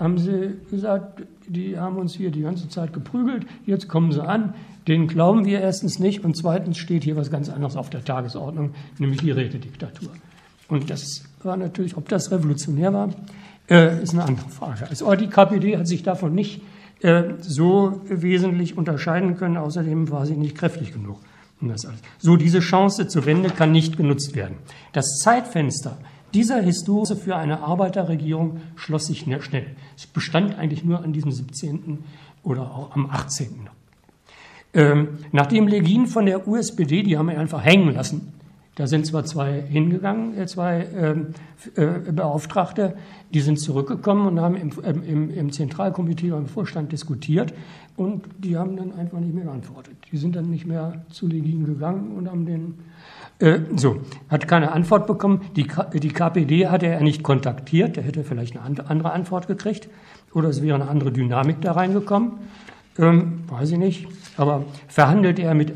haben 0.00 0.19
sie 0.19 0.57
gesagt, 0.71 1.23
die 1.47 1.78
haben 1.78 1.97
uns 1.97 2.14
hier 2.14 2.30
die 2.30 2.42
ganze 2.42 2.69
Zeit 2.69 2.92
geprügelt, 2.92 3.47
jetzt 3.66 3.88
kommen 3.88 4.11
sie 4.11 4.26
an, 4.26 4.54
denen 4.88 5.07
glauben 5.07 5.45
wir 5.45 5.61
erstens 5.61 5.99
nicht 5.99 6.25
und 6.25 6.37
zweitens 6.37 6.78
steht 6.78 7.04
hier 7.04 7.16
was 7.16 7.30
ganz 7.30 7.49
anderes 7.49 7.76
auf 7.76 7.90
der 7.90 8.04
Tagesordnung, 8.04 8.73
nämlich 8.99 9.21
die 9.21 9.30
Rätediktatur. 9.30 10.11
Und 10.69 10.90
das 10.90 11.25
war 11.42 11.57
natürlich, 11.57 11.97
ob 11.97 12.09
das 12.09 12.33
revolutionär 12.33 12.92
war, 12.92 13.11
ist 13.69 14.14
eine 14.14 14.25
andere 14.25 14.49
Frage. 14.49 14.88
Also 14.88 15.14
die 15.14 15.28
KPD 15.28 15.76
hat 15.76 15.87
sich 15.87 16.02
davon 16.02 16.35
nicht 16.35 16.61
äh, 17.02 17.35
so 17.40 18.02
wesentlich 18.09 18.76
unterscheiden 18.76 19.37
können. 19.37 19.57
Außerdem 19.57 20.11
war 20.11 20.26
sie 20.26 20.35
nicht 20.35 20.57
kräftig 20.57 20.92
genug. 20.92 21.21
So, 22.19 22.37
diese 22.37 22.61
Chance 22.61 23.07
zur 23.09 23.26
Wende 23.26 23.50
kann 23.50 23.71
nicht 23.71 23.97
genutzt 23.97 24.35
werden. 24.35 24.57
Das 24.92 25.19
Zeitfenster 25.23 25.99
dieser 26.34 26.60
Historie 26.60 27.16
für 27.16 27.37
eine 27.37 27.60
Arbeiterregierung 27.60 28.60
schloss 28.76 29.06
sich 29.06 29.20
schnell. 29.20 29.66
Es 29.96 30.06
bestand 30.06 30.58
eigentlich 30.58 30.84
nur 30.84 31.02
an 31.02 31.12
diesem 31.12 31.30
17. 31.30 32.04
oder 32.42 32.62
auch 32.62 32.94
am 32.94 33.10
18. 33.10 33.68
Ähm, 34.72 35.18
nachdem 35.32 35.66
Legin 35.66 36.06
von 36.06 36.26
der 36.26 36.46
USPD, 36.46 37.02
die 37.02 37.18
haben 37.18 37.28
wir 37.28 37.38
einfach 37.38 37.64
hängen 37.64 37.92
lassen, 37.92 38.32
da 38.76 38.86
sind 38.86 39.06
zwar 39.06 39.24
zwei 39.24 39.60
hingegangen, 39.60 40.38
äh, 40.38 40.46
zwei 40.46 40.86
ähm, 40.96 41.34
äh, 41.74 42.12
Beauftragte, 42.12 42.96
die 43.34 43.40
sind 43.40 43.58
zurückgekommen 43.58 44.26
und 44.26 44.40
haben 44.40 44.56
im, 44.56 44.70
ähm, 44.84 45.02
im, 45.02 45.30
im 45.30 45.52
Zentralkomitee 45.52 46.30
beim 46.30 46.46
Vorstand 46.46 46.92
diskutiert 46.92 47.52
und 47.96 48.24
die 48.38 48.56
haben 48.56 48.76
dann 48.76 48.92
einfach 48.92 49.18
nicht 49.18 49.34
mehr 49.34 49.44
geantwortet. 49.44 49.96
Die 50.10 50.16
sind 50.16 50.36
dann 50.36 50.50
nicht 50.50 50.66
mehr 50.66 51.04
zu 51.10 51.26
Legin 51.26 51.66
gegangen 51.66 52.16
und 52.16 52.30
haben 52.30 52.46
den 52.46 52.78
äh, 53.40 53.58
so, 53.76 54.00
hat 54.28 54.46
keine 54.48 54.72
Antwort 54.72 55.06
bekommen. 55.06 55.42
Die, 55.56 55.66
die 55.94 56.08
KPD 56.08 56.68
hatte 56.68 56.86
er 56.86 57.00
nicht 57.00 57.22
kontaktiert, 57.22 57.96
der 57.96 58.04
hätte 58.04 58.22
vielleicht 58.22 58.56
eine 58.56 58.88
andere 58.88 59.12
Antwort 59.12 59.46
gekriegt 59.46 59.88
oder 60.32 60.48
es 60.48 60.62
wäre 60.62 60.76
eine 60.76 60.88
andere 60.88 61.12
Dynamik 61.12 61.60
da 61.60 61.72
reingekommen. 61.72 62.32
Ähm, 62.98 63.44
weiß 63.48 63.72
ich 63.72 63.78
nicht. 63.78 64.08
Aber 64.36 64.64
verhandelt 64.88 65.38
er 65.38 65.54
mit, 65.54 65.72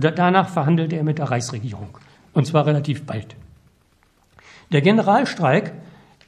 danach 0.00 0.48
verhandelte 0.48 0.96
er 0.96 1.04
mit 1.04 1.18
der 1.18 1.30
Reichsregierung. 1.30 1.98
Und 2.38 2.44
zwar 2.44 2.66
relativ 2.66 3.04
bald. 3.04 3.34
Der 4.70 4.80
Generalstreik 4.80 5.72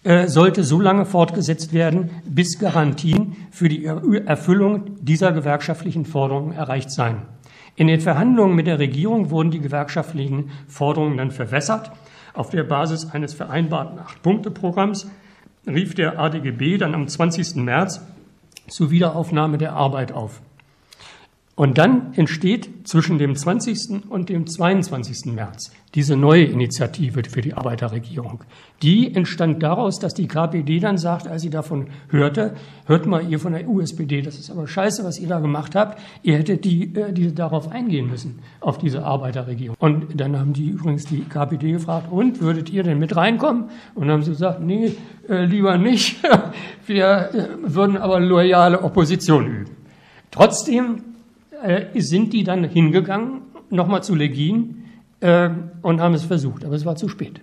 äh, 0.02 0.26
sollte 0.26 0.64
so 0.64 0.80
lange 0.80 1.04
fortgesetzt 1.04 1.72
werden, 1.72 2.10
bis 2.24 2.58
Garantien 2.58 3.36
für 3.52 3.68
die 3.68 3.84
Erfüllung 3.84 4.96
dieser 5.00 5.30
gewerkschaftlichen 5.30 6.04
Forderungen 6.04 6.50
erreicht 6.50 6.90
seien. 6.90 7.18
In 7.76 7.86
den 7.86 8.00
Verhandlungen 8.00 8.56
mit 8.56 8.66
der 8.66 8.80
Regierung 8.80 9.30
wurden 9.30 9.52
die 9.52 9.60
gewerkschaftlichen 9.60 10.50
Forderungen 10.66 11.16
dann 11.16 11.30
verwässert. 11.30 11.92
Auf 12.34 12.50
der 12.50 12.64
Basis 12.64 13.08
eines 13.12 13.32
vereinbarten 13.32 14.00
Acht-Punkte-Programms 14.00 15.08
rief 15.64 15.94
der 15.94 16.18
ADGB 16.18 16.76
dann 16.76 16.96
am 16.96 17.06
20. 17.06 17.54
März 17.54 18.04
zur 18.66 18.90
Wiederaufnahme 18.90 19.58
der 19.58 19.74
Arbeit 19.74 20.10
auf. 20.10 20.42
Und 21.60 21.76
dann 21.76 22.14
entsteht 22.14 22.88
zwischen 22.88 23.18
dem 23.18 23.36
20. 23.36 24.08
und 24.08 24.30
dem 24.30 24.46
22. 24.46 25.26
März 25.34 25.70
diese 25.94 26.16
neue 26.16 26.44
Initiative 26.44 27.22
für 27.28 27.42
die 27.42 27.52
Arbeiterregierung. 27.52 28.44
Die 28.80 29.14
entstand 29.14 29.62
daraus, 29.62 29.98
dass 29.98 30.14
die 30.14 30.26
KPD 30.26 30.80
dann 30.80 30.96
sagt, 30.96 31.28
als 31.28 31.42
sie 31.42 31.50
davon 31.50 31.88
hörte, 32.08 32.54
hört 32.86 33.04
mal 33.04 33.28
ihr 33.28 33.38
von 33.38 33.52
der 33.52 33.68
USPD, 33.68 34.22
das 34.22 34.38
ist 34.38 34.50
aber 34.50 34.66
scheiße, 34.66 35.04
was 35.04 35.18
ihr 35.18 35.28
da 35.28 35.38
gemacht 35.38 35.74
habt. 35.74 36.00
Ihr 36.22 36.38
hättet 36.38 36.64
die, 36.64 36.94
äh, 36.94 37.12
die 37.12 37.34
darauf 37.34 37.70
eingehen 37.70 38.08
müssen, 38.08 38.38
auf 38.60 38.78
diese 38.78 39.04
Arbeiterregierung. 39.04 39.76
Und 39.78 40.18
dann 40.18 40.38
haben 40.38 40.54
die 40.54 40.70
übrigens 40.70 41.04
die 41.04 41.24
KPD 41.24 41.72
gefragt, 41.72 42.10
und 42.10 42.40
würdet 42.40 42.70
ihr 42.70 42.84
denn 42.84 42.98
mit 42.98 43.14
reinkommen? 43.14 43.64
Und 43.94 44.06
dann 44.06 44.12
haben 44.12 44.22
sie 44.22 44.30
gesagt, 44.30 44.62
nee, 44.62 44.94
äh, 45.28 45.44
lieber 45.44 45.76
nicht. 45.76 46.22
Wir 46.86 47.28
äh, 47.34 47.74
würden 47.74 47.98
aber 47.98 48.18
loyale 48.18 48.82
Opposition 48.82 49.46
üben. 49.46 49.76
Trotzdem 50.30 51.02
äh, 51.62 52.00
sind 52.00 52.32
die 52.32 52.44
dann 52.44 52.64
hingegangen, 52.64 53.42
nochmal 53.70 54.02
zu 54.02 54.14
Legin, 54.14 54.84
äh, 55.20 55.50
und 55.82 56.00
haben 56.00 56.14
es 56.14 56.24
versucht. 56.24 56.64
Aber 56.64 56.74
es 56.74 56.84
war 56.84 56.96
zu 56.96 57.08
spät. 57.08 57.40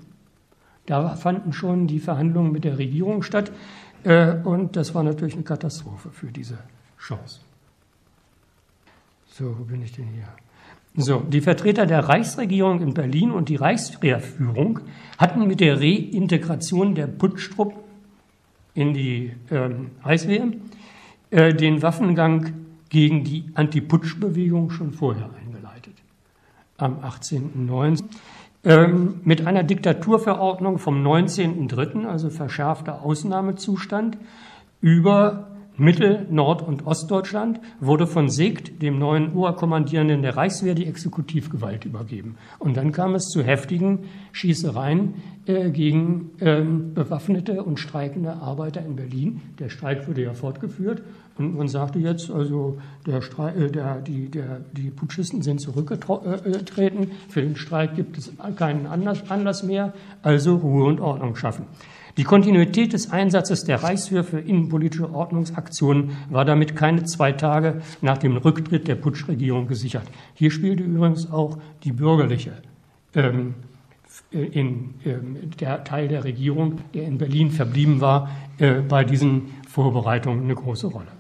Da 0.86 1.16
fanden 1.16 1.54
schon 1.54 1.88
die 1.88 2.00
Verhandlungen 2.00 2.52
mit 2.52 2.64
der 2.64 2.78
Regierung 2.78 3.24
statt. 3.24 3.52
Äh, 4.04 4.36
und 4.44 4.76
das 4.76 4.96
war 4.96 5.04
natürlich 5.04 5.36
eine 5.36 5.44
Katastrophe 5.44 6.10
für 6.12 6.28
diese 6.28 6.58
Chance. 7.00 7.42
So, 9.28 9.56
wo 9.58 9.64
bin 9.66 9.82
ich 9.84 9.92
denn 9.92 10.08
hier? 10.08 10.28
So, 10.96 11.20
die 11.20 11.42
Vertreter 11.42 11.86
der 11.86 12.00
Reichsregierung 12.00 12.82
in 12.82 12.96
Berlin 12.96 13.32
und 13.32 13.50
die 13.50 13.56
Reichswehrführung 13.56 14.80
hatten 15.20 15.46
mit 15.46 15.60
der 15.60 15.80
Reintegration 15.80 16.96
der 16.96 17.06
Putschtrupp 17.06 17.74
in 18.74 18.94
die 18.94 19.34
ähm, 19.52 19.92
Reichswehr 20.04 20.48
äh, 21.30 21.54
den 21.54 21.84
Waffengang 21.84 22.67
gegen 22.90 23.24
die 23.24 23.46
Anti-Putsch-Bewegung 23.54 24.70
schon 24.72 24.92
vorher 24.92 25.30
eingeleitet. 25.40 25.94
Am 26.78 27.00
18.09. 27.00 28.04
Ähm, 28.64 29.22
mit 29.24 29.46
einer 29.46 29.64
Diktaturverordnung 29.64 30.78
vom 30.78 31.06
19.03., 31.06 32.06
also 32.06 32.30
verschärfter 32.30 33.02
Ausnahmezustand, 33.04 34.18
über 34.82 35.48
Mittel-, 35.78 36.26
Nord- 36.32 36.64
und 36.64 36.88
Ostdeutschland 36.88 37.60
wurde 37.80 38.08
von 38.08 38.30
Segt, 38.30 38.82
dem 38.82 38.98
neuen 38.98 39.34
Oberkommandierenden 39.34 40.24
der 40.24 40.36
Reichswehr, 40.36 40.74
die 40.74 40.88
Exekutivgewalt 40.88 41.86
übergeben. 41.86 42.36
Und 42.58 42.78
dann 42.78 42.92
kam 42.92 43.14
es 43.14 43.26
zu 43.26 43.44
heftigen 43.44 44.06
Schießereien 44.32 45.14
äh, 45.46 45.70
gegen 45.70 46.32
ähm, 46.42 46.94
bewaffnete 46.96 47.64
und 47.64 47.80
streikende 47.80 48.34
Arbeiter 48.34 48.84
in 48.84 48.96
Berlin. 48.96 49.42
Der 49.60 49.70
Streik 49.70 50.08
wurde 50.08 50.24
ja 50.24 50.34
fortgeführt 50.34 51.04
und 51.38 51.56
man 51.56 51.68
sagte 51.68 52.00
jetzt, 52.00 52.32
also 52.32 52.78
der 53.06 53.22
Streik, 53.22 53.56
äh, 53.58 53.70
der, 53.70 54.02
die, 54.02 54.30
der, 54.30 54.62
die 54.72 54.90
Putschisten 54.90 55.42
sind 55.42 55.62
zurückgetreten, 55.62 57.12
für 57.30 57.42
den 57.42 57.56
Streik 57.56 57.96
gibt 57.96 58.18
es 58.18 58.32
keinen 58.56 58.88
Anlass, 58.88 59.30
Anlass 59.30 59.64
mehr, 59.64 59.94
also 60.24 60.56
Ruhe 60.56 60.86
und 60.86 61.00
Ordnung 61.00 61.36
schaffen. 61.36 61.66
Die 62.18 62.24
Kontinuität 62.24 62.94
des 62.94 63.12
Einsatzes 63.12 63.64
der 63.64 63.84
Reichswehr 63.84 64.24
für 64.24 64.40
innenpolitische 64.40 65.14
Ordnungsaktionen 65.14 66.18
war 66.32 66.46
damit 66.46 66.76
keine 66.76 67.04
zwei 67.04 67.32
Tage 67.32 67.82
nach 68.02 68.18
dem 68.18 68.38
Rücktritt 68.38 68.88
der 68.88 68.96
Putschregierung 68.96 69.68
gesichert. 69.68 70.08
Hier 70.34 70.50
spielte 70.50 70.82
übrigens 70.82 71.32
auch 71.32 71.60
die 71.84 71.92
bürgerliche 71.92 72.54
ähm, 73.14 73.54
in, 74.32 74.96
ähm, 75.06 75.38
der 75.60 75.84
Teil 75.84 76.08
der 76.08 76.24
Regierung, 76.24 76.80
der 76.96 77.04
in 77.04 77.20
Berlin 77.20 77.52
verblieben 77.52 78.02
war, 78.02 78.32
äh, 78.58 78.82
bei 78.82 79.04
diesen 79.04 79.54
Vorbereitungen 79.70 80.46
eine 80.46 80.56
große 80.56 80.88
Rolle. 80.88 81.17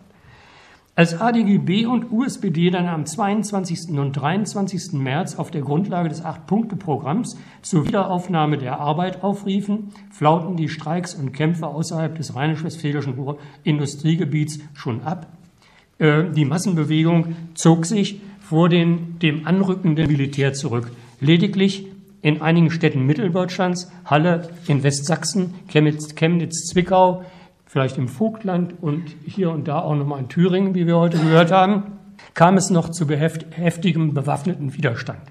Als 0.97 1.21
ADGB 1.21 1.85
und 1.85 2.11
USPD 2.11 2.71
dann 2.71 2.87
am 2.87 3.05
22. 3.05 3.89
und 3.99 4.13
23. 4.13 4.93
März 4.93 5.35
auf 5.35 5.51
der 5.51 5.61
Grundlage 5.61 6.09
des 6.09 6.25
Acht-Punkte-Programms 6.25 7.37
zur 7.61 7.85
Wiederaufnahme 7.85 8.57
der 8.57 8.79
Arbeit 8.79 9.21
aufriefen, 9.21 9.89
flauten 10.09 10.57
die 10.57 10.69
Streiks 10.69 11.13
und 11.13 11.33
Kämpfe 11.33 11.67
außerhalb 11.67 12.15
des 12.15 12.33
rheinisch-westfälischen 12.33 13.13
Industriegebiets 13.63 14.57
schon 14.73 15.03
ab. 15.03 15.27
Äh, 15.99 16.31
die 16.31 16.45
Massenbewegung 16.45 17.35
zog 17.53 17.85
sich 17.85 18.19
vor 18.39 18.67
den, 18.67 19.19
dem 19.19 19.45
anrückenden 19.45 20.07
Militär 20.07 20.53
zurück. 20.53 20.91
Lediglich 21.19 21.85
in 22.23 22.41
einigen 22.41 22.71
Städten 22.71 23.05
Mitteldeutschlands, 23.05 23.91
Halle 24.03 24.49
in 24.67 24.81
Westsachsen, 24.81 25.53
Chemnitz, 25.67 26.15
Chemnitz 26.15 26.65
Zwickau, 26.65 27.23
vielleicht 27.67 27.97
im 27.97 28.07
Vogtland 28.07 28.75
und 28.81 29.15
hier 29.25 29.51
und 29.51 29.67
da 29.67 29.79
auch 29.79 29.95
nochmal 29.95 30.19
in 30.19 30.29
Thüringen, 30.29 30.73
wie 30.73 30.87
wir 30.87 30.97
heute 30.97 31.19
gehört 31.19 31.51
haben, 31.51 31.83
kam 32.33 32.57
es 32.57 32.69
noch 32.69 32.89
zu 32.89 33.07
heftigem 33.07 34.13
bewaffneten 34.13 34.73
Widerstand. 34.73 35.21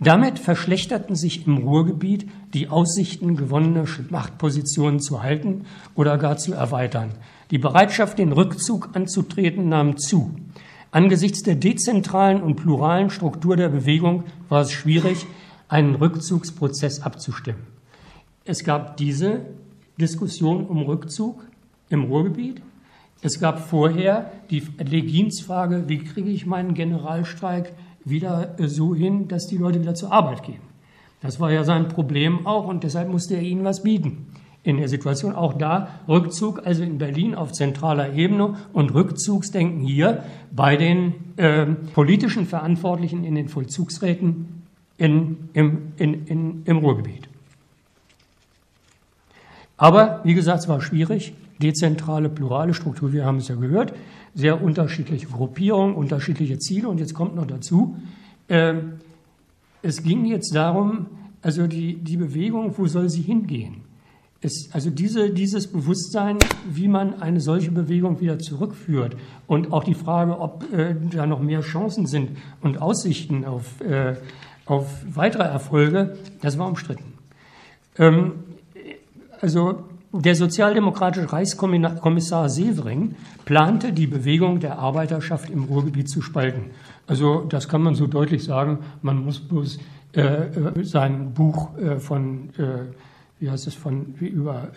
Damit 0.00 0.38
verschlechterten 0.38 1.14
sich 1.14 1.46
im 1.46 1.58
Ruhrgebiet 1.58 2.28
die 2.52 2.68
Aussichten, 2.68 3.36
gewonnene 3.36 3.84
Machtpositionen 4.10 5.00
zu 5.00 5.22
halten 5.22 5.66
oder 5.94 6.18
gar 6.18 6.36
zu 6.36 6.52
erweitern. 6.52 7.10
Die 7.50 7.58
Bereitschaft, 7.58 8.18
den 8.18 8.32
Rückzug 8.32 8.90
anzutreten, 8.94 9.68
nahm 9.68 9.96
zu. 9.96 10.34
Angesichts 10.90 11.42
der 11.42 11.54
dezentralen 11.54 12.42
und 12.42 12.56
pluralen 12.56 13.10
Struktur 13.10 13.56
der 13.56 13.68
Bewegung 13.68 14.24
war 14.48 14.62
es 14.62 14.72
schwierig, 14.72 15.26
einen 15.68 15.94
Rückzugsprozess 15.94 17.00
abzustimmen. 17.00 17.62
Es 18.44 18.64
gab 18.64 18.96
diese 18.96 19.40
Diskussion 19.98 20.66
um 20.66 20.82
Rückzug 20.82 21.44
im 21.88 22.04
Ruhrgebiet. 22.04 22.60
Es 23.22 23.40
gab 23.40 23.68
vorher 23.68 24.30
die 24.50 24.62
Leginsfrage, 24.78 25.88
wie 25.88 25.98
kriege 25.98 26.30
ich 26.30 26.44
meinen 26.44 26.74
Generalstreik 26.74 27.72
wieder 28.04 28.54
so 28.58 28.94
hin, 28.94 29.28
dass 29.28 29.46
die 29.46 29.56
Leute 29.56 29.80
wieder 29.80 29.94
zur 29.94 30.12
Arbeit 30.12 30.42
gehen. 30.42 30.60
Das 31.22 31.40
war 31.40 31.50
ja 31.50 31.64
sein 31.64 31.88
Problem 31.88 32.46
auch 32.46 32.66
und 32.68 32.84
deshalb 32.84 33.08
musste 33.08 33.34
er 33.34 33.42
ihnen 33.42 33.64
was 33.64 33.82
bieten. 33.82 34.26
In 34.62 34.76
der 34.76 34.88
Situation 34.88 35.34
auch 35.34 35.54
da 35.54 35.88
Rückzug, 36.06 36.66
also 36.66 36.82
in 36.82 36.98
Berlin 36.98 37.34
auf 37.34 37.52
zentraler 37.52 38.12
Ebene 38.12 38.56
und 38.72 38.92
Rückzugsdenken 38.92 39.80
hier 39.80 40.24
bei 40.52 40.76
den 40.76 41.14
äh, 41.36 41.64
politischen 41.66 42.46
Verantwortlichen 42.46 43.24
in 43.24 43.34
den 43.34 43.48
Vollzugsräten 43.48 44.64
in, 44.98 45.48
im, 45.54 45.92
in, 45.96 46.26
in, 46.26 46.62
im 46.66 46.76
Ruhrgebiet. 46.78 47.28
Aber 49.76 50.20
wie 50.24 50.34
gesagt, 50.34 50.60
es 50.60 50.68
war 50.68 50.80
schwierig 50.80 51.34
dezentrale, 51.60 52.28
plurale 52.28 52.74
Struktur, 52.74 53.12
wir 53.12 53.24
haben 53.24 53.38
es 53.38 53.48
ja 53.48 53.54
gehört, 53.54 53.94
sehr 54.34 54.62
unterschiedliche 54.62 55.26
Gruppierungen, 55.26 55.94
unterschiedliche 55.94 56.58
Ziele. 56.58 56.88
Und 56.88 56.98
jetzt 56.98 57.14
kommt 57.14 57.34
noch 57.36 57.46
dazu, 57.46 57.96
äh, 58.48 58.74
es 59.82 60.02
ging 60.02 60.24
jetzt 60.24 60.54
darum, 60.54 61.06
also 61.42 61.66
die, 61.66 61.96
die 61.96 62.16
Bewegung, 62.16 62.72
wo 62.76 62.86
soll 62.86 63.08
sie 63.08 63.22
hingehen? 63.22 63.82
Es, 64.40 64.70
also 64.72 64.90
diese, 64.90 65.30
dieses 65.30 65.66
Bewusstsein, 65.66 66.38
wie 66.70 66.88
man 66.88 67.20
eine 67.22 67.40
solche 67.40 67.70
Bewegung 67.70 68.20
wieder 68.20 68.38
zurückführt 68.38 69.16
und 69.46 69.72
auch 69.72 69.84
die 69.84 69.94
Frage, 69.94 70.38
ob 70.38 70.70
äh, 70.72 70.94
da 71.10 71.26
noch 71.26 71.40
mehr 71.40 71.60
Chancen 71.60 72.06
sind 72.06 72.30
und 72.60 72.80
Aussichten 72.80 73.44
auf, 73.44 73.80
äh, 73.80 74.16
auf 74.66 74.86
weitere 75.06 75.44
Erfolge, 75.44 76.16
das 76.42 76.58
war 76.58 76.66
umstritten. 76.68 77.14
Ähm, 77.98 78.32
also 79.40 79.84
der 80.20 80.36
sozialdemokratische 80.36 81.32
Reichskommissar 81.32 82.48
Severing 82.48 83.16
plante, 83.44 83.92
die 83.92 84.06
Bewegung 84.06 84.60
der 84.60 84.78
Arbeiterschaft 84.78 85.50
im 85.50 85.64
Ruhrgebiet 85.64 86.08
zu 86.08 86.22
spalten. 86.22 86.70
Also 87.08 87.40
das 87.40 87.68
kann 87.68 87.82
man 87.82 87.96
so 87.96 88.06
deutlich 88.06 88.44
sagen. 88.44 88.78
Man 89.02 89.24
muss 89.24 89.40
bloß 89.40 89.80
äh, 90.14 90.20
äh 90.20 90.84
sein 90.84 91.34
Buch 91.34 91.76
äh, 91.76 91.98
von, 91.98 92.50
äh, 92.58 92.92
wie 93.40 93.50
heißt 93.50 93.66
es, 93.66 93.74
von 93.74 94.14
wie 94.20 94.28
über, 94.28 94.68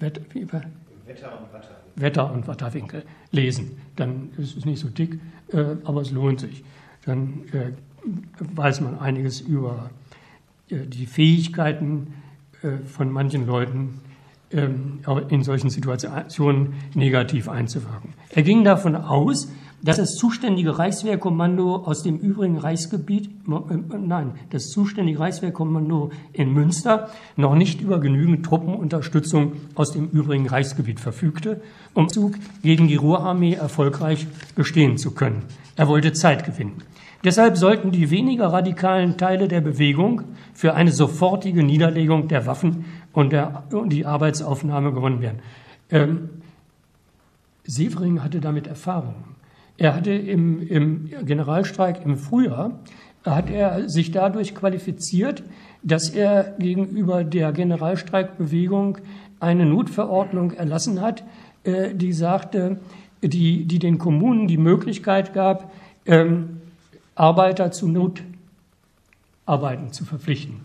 Wett, 0.00 0.20
wie 0.32 0.40
über 0.40 0.62
Wetter 1.06 1.38
und 1.40 1.52
Watterwinkel. 1.52 1.76
Wetter 1.96 2.32
und 2.32 2.48
Watterwinkel 2.48 3.02
lesen. 3.30 3.78
Dann 3.94 4.30
ist 4.38 4.56
es 4.56 4.64
nicht 4.64 4.80
so 4.80 4.88
dick, 4.88 5.20
äh, 5.52 5.76
aber 5.84 6.00
es 6.00 6.10
lohnt 6.10 6.40
sich. 6.40 6.64
Dann 7.04 7.44
äh, 7.52 7.70
weiß 8.40 8.80
man 8.80 8.98
einiges 8.98 9.40
über 9.40 9.90
die 10.70 11.06
Fähigkeiten 11.06 12.14
von 12.86 13.10
manchen 13.10 13.44
Leuten, 13.44 14.00
in 14.50 15.42
solchen 15.42 15.70
Situationen 15.70 16.74
negativ 16.94 17.48
einzuwirken. 17.48 18.14
Er 18.30 18.42
ging 18.42 18.64
davon 18.64 18.96
aus, 18.96 19.48
dass 19.82 19.96
das 19.96 20.14
zuständige 20.16 20.78
Reichswehrkommando 20.78 21.76
aus 21.76 22.02
dem 22.02 22.18
übrigen 22.18 22.58
Reichsgebiet, 22.58 23.30
äh, 23.48 23.96
nein, 23.98 24.32
das 24.50 24.68
zuständige 24.68 25.20
Reichswehrkommando 25.20 26.10
in 26.32 26.52
Münster 26.52 27.10
noch 27.36 27.54
nicht 27.54 27.80
über 27.80 27.98
genügend 28.00 28.44
Truppenunterstützung 28.44 29.52
aus 29.74 29.92
dem 29.92 30.08
übrigen 30.08 30.48
Reichsgebiet 30.48 31.00
verfügte, 31.00 31.62
um 31.94 32.08
Zug 32.08 32.34
gegen 32.62 32.88
die 32.88 32.96
Ruhrarmee 32.96 33.54
erfolgreich 33.54 34.26
bestehen 34.54 34.98
zu 34.98 35.12
können. 35.12 35.44
Er 35.76 35.88
wollte 35.88 36.12
Zeit 36.12 36.44
gewinnen. 36.44 36.82
Deshalb 37.22 37.58
sollten 37.58 37.90
die 37.90 38.10
weniger 38.10 38.46
radikalen 38.46 39.18
Teile 39.18 39.46
der 39.46 39.60
Bewegung 39.60 40.22
für 40.54 40.74
eine 40.74 40.90
sofortige 40.90 41.62
Niederlegung 41.62 42.28
der 42.28 42.46
Waffen 42.46 42.86
und, 43.12 43.32
der, 43.32 43.64
und 43.72 43.90
die 43.90 44.06
Arbeitsaufnahme 44.06 44.92
gewonnen 44.92 45.20
werden. 45.20 45.40
Ähm, 45.90 46.30
Severing 47.64 48.22
hatte 48.22 48.40
damit 48.40 48.66
Erfahrung. 48.66 49.14
Er 49.76 49.94
hatte 49.94 50.12
im, 50.12 50.66
im 50.66 51.10
Generalstreik 51.24 52.04
im 52.04 52.16
Frühjahr, 52.16 52.80
hat 53.24 53.50
er 53.50 53.88
sich 53.88 54.10
dadurch 54.10 54.54
qualifiziert, 54.54 55.42
dass 55.82 56.08
er 56.10 56.54
gegenüber 56.58 57.22
der 57.22 57.52
Generalstreikbewegung 57.52 58.98
eine 59.40 59.66
Notverordnung 59.66 60.52
erlassen 60.52 61.00
hat, 61.00 61.24
äh, 61.64 61.94
die 61.94 62.12
sagte, 62.12 62.78
die, 63.22 63.66
die 63.66 63.78
den 63.78 63.98
Kommunen 63.98 64.48
die 64.48 64.58
Möglichkeit 64.58 65.34
gab, 65.34 65.70
ähm, 66.06 66.59
Arbeiter 67.20 67.70
zu 67.70 67.86
Notarbeiten 69.46 69.92
zu 69.92 70.06
verpflichten. 70.06 70.64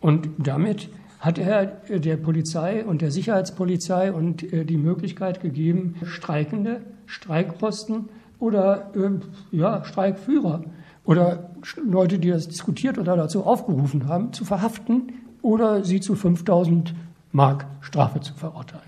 Und 0.00 0.30
damit 0.38 0.88
hat 1.20 1.38
er 1.38 1.66
der 1.88 2.16
Polizei 2.16 2.82
und 2.82 3.02
der 3.02 3.10
Sicherheitspolizei 3.10 4.10
und 4.12 4.42
äh, 4.52 4.64
die 4.64 4.78
Möglichkeit 4.78 5.42
gegeben, 5.42 5.96
Streikende, 6.04 6.80
Streikposten 7.06 8.08
oder 8.38 8.90
äh, 8.94 9.10
ja, 9.56 9.84
Streikführer 9.84 10.64
oder 11.04 11.50
Leute, 11.82 12.18
die 12.18 12.30
das 12.30 12.48
diskutiert 12.48 12.96
oder 12.96 13.14
dazu 13.14 13.44
aufgerufen 13.44 14.08
haben, 14.08 14.32
zu 14.32 14.46
verhaften 14.46 15.12
oder 15.42 15.84
sie 15.84 16.00
zu 16.00 16.14
5000 16.14 16.94
Mark 17.32 17.66
Strafe 17.82 18.20
zu 18.20 18.32
verurteilen 18.32 18.82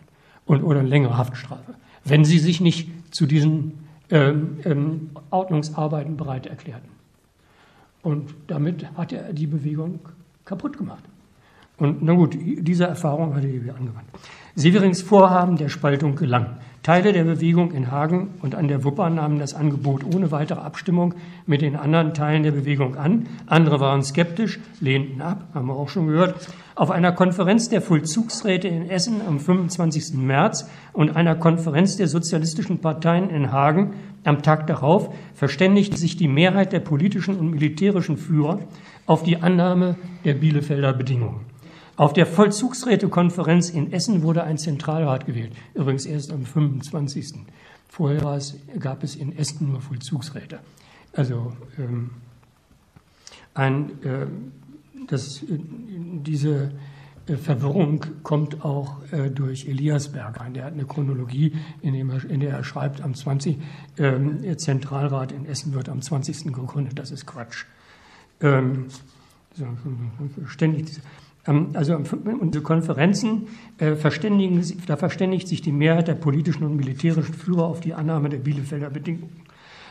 und, 0.47 0.63
oder 0.63 0.83
längere 0.83 1.19
Haftstrafe, 1.19 1.75
wenn 2.05 2.25
sie 2.25 2.39
sich 2.39 2.63
nicht 2.63 2.89
zu 3.15 3.27
diesen 3.27 3.86
ähm, 4.11 4.59
ähm, 4.65 5.11
Ordnungsarbeiten 5.31 6.17
bereit 6.17 6.47
erklärten. 6.47 6.89
Und 8.03 8.35
damit 8.47 8.87
hat 8.97 9.13
er 9.13 9.33
die 9.33 9.47
Bewegung 9.47 10.01
kaputt 10.45 10.79
gemacht. 10.79 11.03
Und 11.79 12.03
na 12.03 12.15
gut, 12.15 12.37
diese 12.41 12.85
Erfahrung 12.85 13.35
hatte 13.35 13.49
er 13.49 13.75
angewandt. 13.75 14.09
Severings 14.55 15.03
Vorhaben 15.03 15.57
der 15.57 15.69
Spaltung 15.69 16.15
gelang. 16.17 16.57
Teile 16.87 17.13
der 17.13 17.25
Bewegung 17.25 17.73
in 17.73 17.91
Hagen 17.91 18.35
und 18.43 18.55
an 18.55 18.69
der 18.69 18.85
Wupper 18.85 19.11
nahmen 19.11 19.41
das 19.41 19.55
Angebot 19.55 20.05
ohne 20.15 20.31
weitere 20.31 20.61
Abstimmung 20.61 21.15
mit 21.45 21.61
den 21.61 21.75
anderen 21.75 22.15
Teilen 22.15 22.45
der 22.45 22.53
Bewegung 22.53 22.95
an. 22.95 23.27
Andere 23.47 23.81
waren 23.81 24.05
skeptisch, 24.05 24.61
lehnten 24.79 25.21
ab, 25.21 25.49
haben 25.53 25.67
wir 25.67 25.75
auch 25.75 25.89
schon 25.89 26.07
gehört. 26.07 26.49
Auf 26.77 26.93
einer 26.93 27.11
Konferenz 27.11 27.69
der 27.69 27.83
Vollzugsräte 27.83 28.69
in 28.69 28.89
Essen 28.89 29.21
am 29.27 29.41
25. 29.41 30.15
März 30.15 30.71
und 30.93 31.17
einer 31.17 31.35
Konferenz 31.35 31.97
der 31.97 32.07
sozialistischen 32.07 32.79
Parteien 32.79 33.31
in 33.31 33.51
Hagen 33.51 33.95
am 34.23 34.45
Tag 34.45 34.69
darauf 34.69 35.13
verständigte 35.35 35.97
sich 35.97 36.17
die 36.17 36.29
Mehrheit 36.29 36.73
der 36.73 36.79
politischen 36.79 37.35
und 37.37 37.51
militärischen 37.51 38.17
Führer 38.17 38.61
auf 39.07 39.25
die 39.25 39.39
Annahme 39.39 39.97
der 40.25 40.35
Bielefelder 40.35 40.93
Bedingungen. 40.93 41.47
Auf 41.97 42.13
der 42.13 42.27
Vollzugsrätekonferenz 42.27 43.71
in 43.71 43.91
Essen 43.91 44.23
wurde 44.23 44.45
ein 44.45 44.59
Zentralrat 44.59 45.25
gewählt, 45.25 45.53
übrigens 45.73 46.05
erst 46.05 46.31
am 46.31 46.45
25. 46.45 47.35
Vorher 47.89 48.39
gab 48.79 49.03
es 49.03 49.17
in 49.17 49.37
Essen 49.37 49.71
nur 49.71 49.81
Vollzugsräte. 49.81 50.61
Also 51.15 51.57
ähm, 51.79 52.11
ein, 53.55 54.03
äh, 54.03 54.27
das, 55.09 55.43
äh, 55.45 55.59
diese 55.59 56.73
äh, 57.27 57.37
Verwirrung 57.37 58.05
kommt 58.23 58.63
auch 58.63 59.01
äh, 59.13 59.31
durch 59.31 59.67
Elias 59.67 60.13
ein. 60.13 60.53
Der 60.53 60.65
hat 60.65 60.75
eine 60.75 60.85
Chronologie, 60.85 61.57
in, 61.81 61.95
er, 61.95 62.25
in 62.29 62.41
der 62.41 62.51
er 62.51 62.65
schreibt, 62.65 63.01
am 63.01 63.15
20. 63.15 63.57
Ähm, 63.97 64.59
Zentralrat 64.59 65.33
in 65.33 65.47
Essen 65.47 65.73
wird 65.73 65.89
am 65.89 66.03
20. 66.03 66.53
gegründet. 66.53 66.99
Das 66.99 67.11
ist 67.11 67.25
Quatsch. 67.25 67.65
Ähm, 68.43 68.89
ständig 70.47 70.89
ähm, 70.89 71.03
also 71.47 71.97
unsere 72.41 72.63
Konferenzen 72.63 73.49
äh, 73.79 73.95
verständigen, 73.95 74.63
da 74.87 74.97
verständigt 74.97 75.49
sich 75.49 75.63
die 75.63 75.73
Mehrheit 75.73 76.09
der 76.09 76.15
politischen 76.15 76.65
und 76.65 76.77
militärischen 76.77 77.35
Führer 77.35 77.65
auf 77.65 77.81
die 77.81 77.95
Annahme 77.95 78.29
der 78.29 78.39
Bielefelder 78.39 78.91
Bedingungen. 78.91 79.43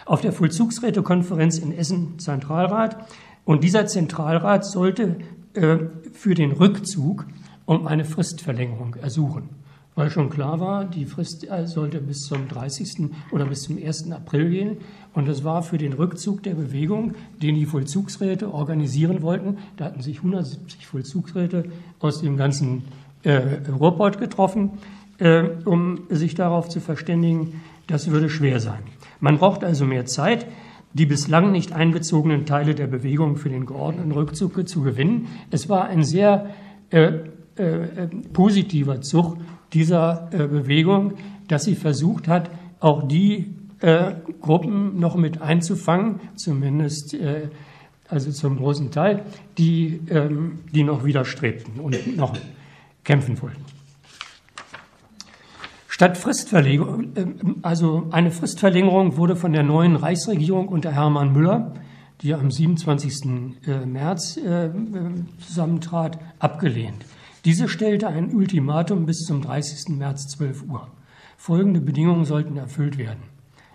Auf 0.05 0.21
der 0.21 0.33
Vollzugsrätekonferenz 0.33 1.57
in 1.57 1.75
Essen 1.75 2.19
Zentralrat 2.19 3.07
und 3.45 3.63
dieser 3.63 3.87
Zentralrat 3.87 4.65
sollte 4.65 5.17
äh, 5.53 5.77
für 6.13 6.35
den 6.35 6.51
Rückzug 6.51 7.25
um 7.65 7.87
eine 7.87 8.05
Fristverlängerung 8.05 8.95
ersuchen 8.95 9.64
weil 9.95 10.09
schon 10.09 10.29
klar 10.29 10.59
war, 10.59 10.85
die 10.85 11.05
Frist 11.05 11.49
äh, 11.49 11.65
sollte 11.65 11.99
bis 11.99 12.25
zum 12.25 12.47
30. 12.47 13.09
oder 13.31 13.45
bis 13.45 13.63
zum 13.63 13.77
1. 13.77 14.11
April 14.11 14.49
gehen. 14.49 14.77
Und 15.13 15.27
das 15.27 15.43
war 15.43 15.63
für 15.63 15.77
den 15.77 15.93
Rückzug 15.93 16.43
der 16.43 16.53
Bewegung, 16.53 17.15
den 17.41 17.55
die 17.55 17.65
Vollzugsräte 17.65 18.53
organisieren 18.53 19.21
wollten. 19.21 19.57
Da 19.77 19.85
hatten 19.85 20.01
sich 20.01 20.17
170 20.17 20.85
Vollzugsräte 20.85 21.65
aus 21.99 22.21
dem 22.21 22.35
ganzen 22.35 22.83
äh, 23.23 23.41
Ruhrpott 23.71 24.19
getroffen, 24.19 24.71
äh, 25.17 25.43
um 25.63 26.03
sich 26.09 26.35
darauf 26.35 26.67
zu 26.67 26.81
verständigen, 26.81 27.61
das 27.87 28.11
würde 28.11 28.29
schwer 28.29 28.59
sein. 28.59 28.83
Man 29.21 29.37
braucht 29.37 29.63
also 29.63 29.85
mehr 29.85 30.05
Zeit, 30.05 30.45
die 30.93 31.05
bislang 31.05 31.51
nicht 31.51 31.73
einbezogenen 31.73 32.45
Teile 32.45 32.75
der 32.75 32.87
Bewegung 32.87 33.37
für 33.37 33.49
den 33.49 33.65
geordneten 33.65 34.11
Rückzug 34.11 34.67
zu 34.67 34.81
gewinnen. 34.81 35.27
Es 35.51 35.69
war 35.69 35.85
ein 35.85 36.03
sehr 36.03 36.49
äh, 36.89 37.19
äh, 37.57 38.07
positiver 38.33 39.01
Zug 39.01 39.37
dieser 39.75 40.29
äh, 40.31 40.47
Bewegung, 40.47 41.13
dass 41.47 41.65
sie 41.65 41.75
versucht 41.75 42.27
hat, 42.27 42.49
auch 42.79 43.07
die 43.07 43.53
äh, 43.81 44.13
Gruppen 44.41 44.99
noch 44.99 45.15
mit 45.15 45.41
einzufangen, 45.41 46.19
zumindest 46.35 47.13
äh, 47.13 47.49
also 48.07 48.31
zum 48.31 48.57
großen 48.57 48.91
Teil, 48.91 49.23
die, 49.57 49.99
ähm, 50.09 50.59
die 50.73 50.83
noch 50.83 51.03
widerstrebten 51.03 51.79
und 51.79 52.17
noch 52.17 52.37
kämpfen 53.03 53.41
wollten. 53.41 53.63
Statt 55.87 56.17
Fristverlegung, 56.17 57.15
äh, 57.15 57.25
also 57.61 58.07
eine 58.11 58.31
Fristverlängerung 58.31 59.17
wurde 59.17 59.35
von 59.35 59.53
der 59.53 59.63
neuen 59.63 59.95
Reichsregierung 59.95 60.67
unter 60.67 60.91
Hermann 60.91 61.33
Müller, 61.33 61.73
die 62.21 62.33
am 62.33 62.49
27. 62.49 63.59
Äh, 63.67 63.85
März 63.85 64.37
äh, 64.37 64.69
zusammentrat, 65.45 66.17
abgelehnt. 66.39 67.05
Diese 67.45 67.69
stellte 67.69 68.07
ein 68.07 68.33
Ultimatum 68.33 69.05
bis 69.05 69.23
zum 69.23 69.43
30. 69.43 69.89
März 69.97 70.29
12 70.29 70.63
Uhr. 70.67 70.87
Folgende 71.37 71.79
Bedingungen 71.79 72.25
sollten 72.25 72.57
erfüllt 72.57 72.97
werden. 72.97 73.21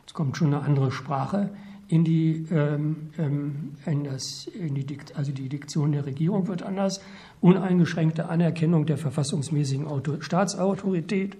Jetzt 0.00 0.12
kommt 0.12 0.36
schon 0.36 0.48
eine 0.48 0.64
andere 0.64 0.90
Sprache 0.90 1.50
in 1.86 2.02
die, 2.02 2.46
ähm, 2.50 3.10
ähm 3.16 3.76
in 3.86 4.02
das, 4.02 4.48
in 4.48 4.74
die 4.74 4.84
Dikt, 4.84 5.16
also 5.16 5.30
die 5.30 5.48
Diktion 5.48 5.92
der 5.92 6.04
Regierung 6.04 6.48
wird 6.48 6.64
anders. 6.64 7.00
Uneingeschränkte 7.40 8.28
Anerkennung 8.28 8.86
der 8.86 8.98
verfassungsmäßigen 8.98 9.86
Auto, 9.86 10.20
Staatsautorität, 10.20 11.36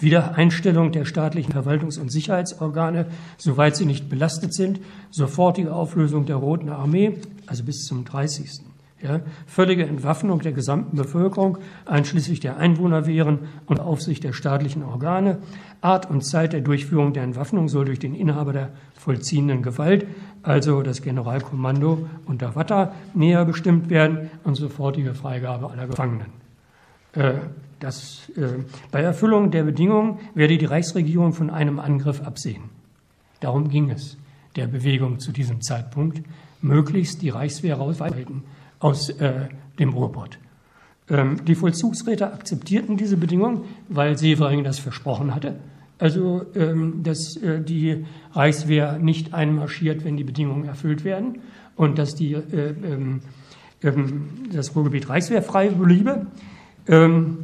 Wiedereinstellung 0.00 0.90
der 0.90 1.04
staatlichen 1.04 1.52
Verwaltungs- 1.52 2.00
und 2.00 2.10
Sicherheitsorgane, 2.10 3.08
soweit 3.36 3.76
sie 3.76 3.84
nicht 3.84 4.08
belastet 4.08 4.54
sind, 4.54 4.80
sofortige 5.10 5.74
Auflösung 5.74 6.24
der 6.24 6.36
Roten 6.36 6.70
Armee, 6.70 7.18
also 7.46 7.62
bis 7.62 7.84
zum 7.84 8.06
30. 8.06 8.73
Ja, 9.04 9.20
völlige 9.46 9.84
Entwaffnung 9.84 10.40
der 10.40 10.52
gesamten 10.52 10.96
Bevölkerung, 10.96 11.58
einschließlich 11.84 12.40
der 12.40 12.56
Einwohnerwehren 12.56 13.40
und 13.66 13.78
Aufsicht 13.78 14.24
der 14.24 14.32
staatlichen 14.32 14.82
Organe. 14.82 15.40
Art 15.82 16.08
und 16.08 16.22
Zeit 16.22 16.54
der 16.54 16.62
Durchführung 16.62 17.12
der 17.12 17.22
Entwaffnung 17.22 17.68
soll 17.68 17.84
durch 17.84 17.98
den 17.98 18.14
Inhaber 18.14 18.54
der 18.54 18.70
vollziehenden 18.94 19.62
Gewalt, 19.62 20.06
also 20.42 20.80
das 20.80 21.02
Generalkommando 21.02 22.08
unter 22.24 22.56
Watter, 22.56 22.94
näher 23.12 23.44
bestimmt 23.44 23.90
werden 23.90 24.30
und 24.42 24.54
sofortige 24.54 25.12
Freigabe 25.12 25.68
aller 25.68 25.86
Gefangenen. 25.86 26.28
Äh, 27.12 27.34
das, 27.80 28.32
äh, 28.36 28.64
bei 28.90 29.02
Erfüllung 29.02 29.50
der 29.50 29.64
Bedingungen 29.64 30.18
werde 30.34 30.56
die 30.56 30.64
Reichsregierung 30.64 31.34
von 31.34 31.50
einem 31.50 31.78
Angriff 31.78 32.22
absehen. 32.22 32.70
Darum 33.40 33.68
ging 33.68 33.90
es 33.90 34.16
der 34.56 34.66
Bewegung 34.66 35.18
zu 35.18 35.30
diesem 35.30 35.60
Zeitpunkt, 35.60 36.22
möglichst 36.62 37.20
die 37.20 37.28
Reichswehr 37.28 37.76
rausweiten 37.76 38.44
aus 38.84 39.08
äh, 39.08 39.48
dem 39.78 39.94
Ruhrpott. 39.94 40.38
Ähm, 41.08 41.42
die 41.46 41.54
Vollzugsräte 41.54 42.30
akzeptierten 42.30 42.98
diese 42.98 43.16
Bedingungen, 43.16 43.62
weil 43.88 44.18
Severing 44.18 44.62
das 44.62 44.78
versprochen 44.78 45.34
hatte. 45.34 45.56
Also, 45.98 46.44
ähm, 46.54 47.02
dass 47.02 47.36
äh, 47.38 47.62
die 47.62 48.04
Reichswehr 48.34 48.98
nicht 48.98 49.32
einmarschiert, 49.32 50.04
wenn 50.04 50.18
die 50.18 50.24
Bedingungen 50.24 50.66
erfüllt 50.66 51.02
werden 51.02 51.38
und 51.76 51.98
dass 51.98 52.14
die, 52.14 52.34
äh, 52.34 52.74
ähm, 52.84 53.22
ähm 53.82 54.28
das 54.52 54.76
Ruhrgebiet 54.76 55.08
reichswehrfrei 55.08 55.70
bliebe. 55.70 56.26
Ähm, 56.86 57.38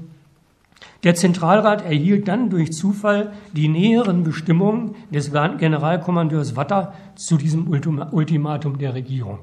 der 1.04 1.14
Zentralrat 1.14 1.82
erhielt 1.82 2.28
dann 2.28 2.50
durch 2.50 2.72
Zufall 2.72 3.32
die 3.54 3.68
näheren 3.68 4.24
Bestimmungen 4.24 4.94
des 5.10 5.32
Generalkommandeurs 5.32 6.54
Watter 6.54 6.92
zu 7.14 7.38
diesem 7.38 7.66
Ultimatum 7.68 8.76
der 8.76 8.92
Regierung. 8.92 9.38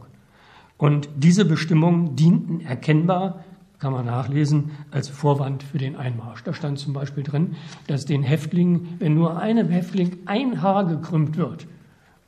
Und 0.78 1.10
diese 1.16 1.46
Bestimmungen 1.46 2.16
dienten 2.16 2.62
erkennbar, 2.62 3.44
kann 3.80 3.94
man 3.94 4.06
nachlesen, 4.06 4.72
als 4.92 5.08
Vorwand 5.08 5.62
für 5.62 5.78
den 5.78 5.96
Einmarsch. 5.96 6.44
Da 6.44 6.54
stand 6.54 6.80
zum 6.80 6.94
Beispiel 6.94 7.24
drin, 7.24 7.56
dass 7.86 8.06
den 8.06 8.24
Häftlingen, 8.24 8.96
wenn 9.00 9.13
nur 9.13 9.38
einem 9.40 9.70
Häftling 9.70 10.18
ein 10.26 10.62
Haar 10.62 10.86
gekrümmt 10.86 11.38
wird, 11.38 11.68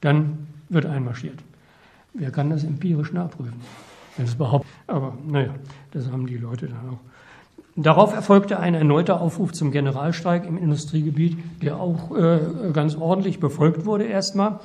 dann 0.01 0.47
wird 0.69 0.85
einmarschiert. 0.85 1.39
Wer 2.13 2.31
kann 2.31 2.49
das 2.49 2.63
empirisch 2.63 3.13
nachprüfen? 3.13 3.59
Wenn 4.17 4.25
es 4.25 4.35
überhaupt, 4.35 4.67
aber 4.88 5.17
naja, 5.27 5.55
das 5.91 6.12
haben 6.12 6.27
die 6.27 6.38
Leute 6.38 6.67
dann 6.67 6.89
auch. 6.89 6.99
Darauf 7.75 8.13
erfolgte 8.13 8.59
ein 8.59 8.73
erneuter 8.73 9.21
Aufruf 9.21 9.53
zum 9.53 9.71
Generalstreik 9.71 10.45
im 10.45 10.57
Industriegebiet, 10.57 11.38
der 11.62 11.79
auch 11.79 12.15
äh, 12.15 12.39
ganz 12.73 12.95
ordentlich 12.95 13.39
befolgt 13.39 13.85
wurde 13.85 14.03
erstmal. 14.03 14.59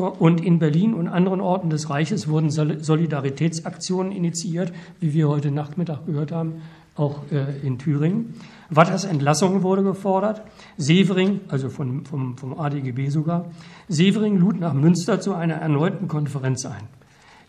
Und 0.00 0.40
in 0.40 0.58
Berlin 0.58 0.94
und 0.94 1.08
anderen 1.08 1.40
Orten 1.40 1.70
des 1.70 1.90
Reiches 1.90 2.28
wurden 2.28 2.50
Solidaritätsaktionen 2.50 4.12
initiiert, 4.12 4.72
wie 5.00 5.14
wir 5.14 5.28
heute 5.28 5.50
Nachmittag 5.50 6.06
gehört 6.06 6.32
haben, 6.32 6.62
auch 6.96 7.22
äh, 7.30 7.58
in 7.64 7.78
Thüringen. 7.78 8.34
Watters 8.70 9.04
Entlassung 9.04 9.62
wurde 9.62 9.82
gefordert. 9.82 10.42
Severing, 10.76 11.40
also 11.48 11.68
von, 11.68 12.04
vom, 12.04 12.36
vom 12.36 12.58
ADGB 12.58 13.08
sogar, 13.08 13.46
Severing 13.88 14.38
lud 14.38 14.58
nach 14.58 14.74
Münster 14.74 15.20
zu 15.20 15.34
einer 15.34 15.54
erneuten 15.54 16.08
Konferenz 16.08 16.66
ein. 16.66 16.88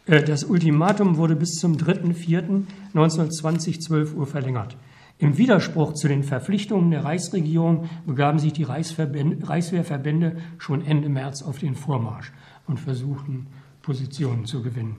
Äh, 0.05 0.23
das 0.23 0.43
Ultimatum 0.43 1.17
wurde 1.17 1.35
bis 1.35 1.55
zum 1.55 1.77
3.4.1920, 1.77 3.79
12 3.79 4.15
Uhr 4.15 4.27
verlängert. 4.27 4.77
Im 5.21 5.37
Widerspruch 5.37 5.93
zu 5.93 6.07
den 6.07 6.23
Verpflichtungen 6.23 6.91
der 6.91 7.03
Reichsregierung 7.03 7.89
begaben 8.07 8.39
sich 8.39 8.53
die 8.53 8.63
Reichswehrverbände 8.63 10.37
schon 10.57 10.85
Ende 10.85 11.09
März 11.09 11.43
auf 11.43 11.59
den 11.59 11.75
Vormarsch 11.75 12.31
und 12.67 12.79
versuchten, 12.79 13.47
Positionen 13.81 14.45
zu 14.45 14.63
gewinnen. 14.63 14.95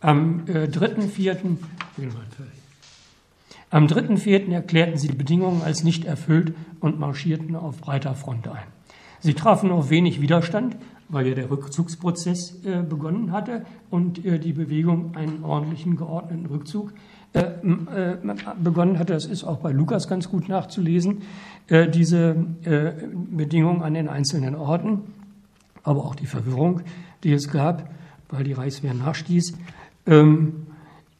Am 0.00 0.44
3.4. 0.46 1.30
Äh, 1.30 1.38
am 3.70 3.86
3.4. 3.86 4.52
erklärten 4.52 4.96
sie 4.96 5.08
die 5.08 5.16
Bedingungen 5.16 5.62
als 5.62 5.82
nicht 5.82 6.04
erfüllt 6.04 6.54
und 6.78 7.00
marschierten 7.00 7.56
auf 7.56 7.78
breiter 7.80 8.14
Front 8.14 8.46
ein. 8.46 8.66
Sie 9.18 9.34
trafen 9.34 9.72
auf 9.72 9.90
wenig 9.90 10.20
Widerstand, 10.20 10.76
weil 11.08 11.26
ja 11.26 11.34
der 11.34 11.50
Rückzugsprozess 11.50 12.64
äh, 12.64 12.82
begonnen 12.82 13.32
hatte 13.32 13.66
und 13.90 14.24
äh, 14.24 14.38
die 14.38 14.52
Bewegung 14.52 15.16
einen 15.16 15.42
ordentlichen, 15.42 15.96
geordneten 15.96 16.46
Rückzug 16.46 16.92
begonnen 18.62 18.98
hatte. 18.98 19.12
Das 19.12 19.26
ist 19.26 19.44
auch 19.44 19.58
bei 19.58 19.72
Lukas 19.72 20.08
ganz 20.08 20.28
gut 20.28 20.48
nachzulesen, 20.48 21.22
äh, 21.68 21.88
diese 21.88 22.34
Bedingungen 23.30 23.82
an 23.82 23.94
den 23.94 24.08
einzelnen 24.08 24.54
Orten, 24.54 25.02
aber 25.82 26.04
auch 26.04 26.14
die 26.14 26.26
Verwirrung, 26.26 26.82
die 27.24 27.32
es 27.32 27.50
gab, 27.50 27.90
weil 28.28 28.44
die 28.44 28.52
Reichswehr 28.52 28.94
nachstieß. 28.94 29.54
Ähm, 30.06 30.66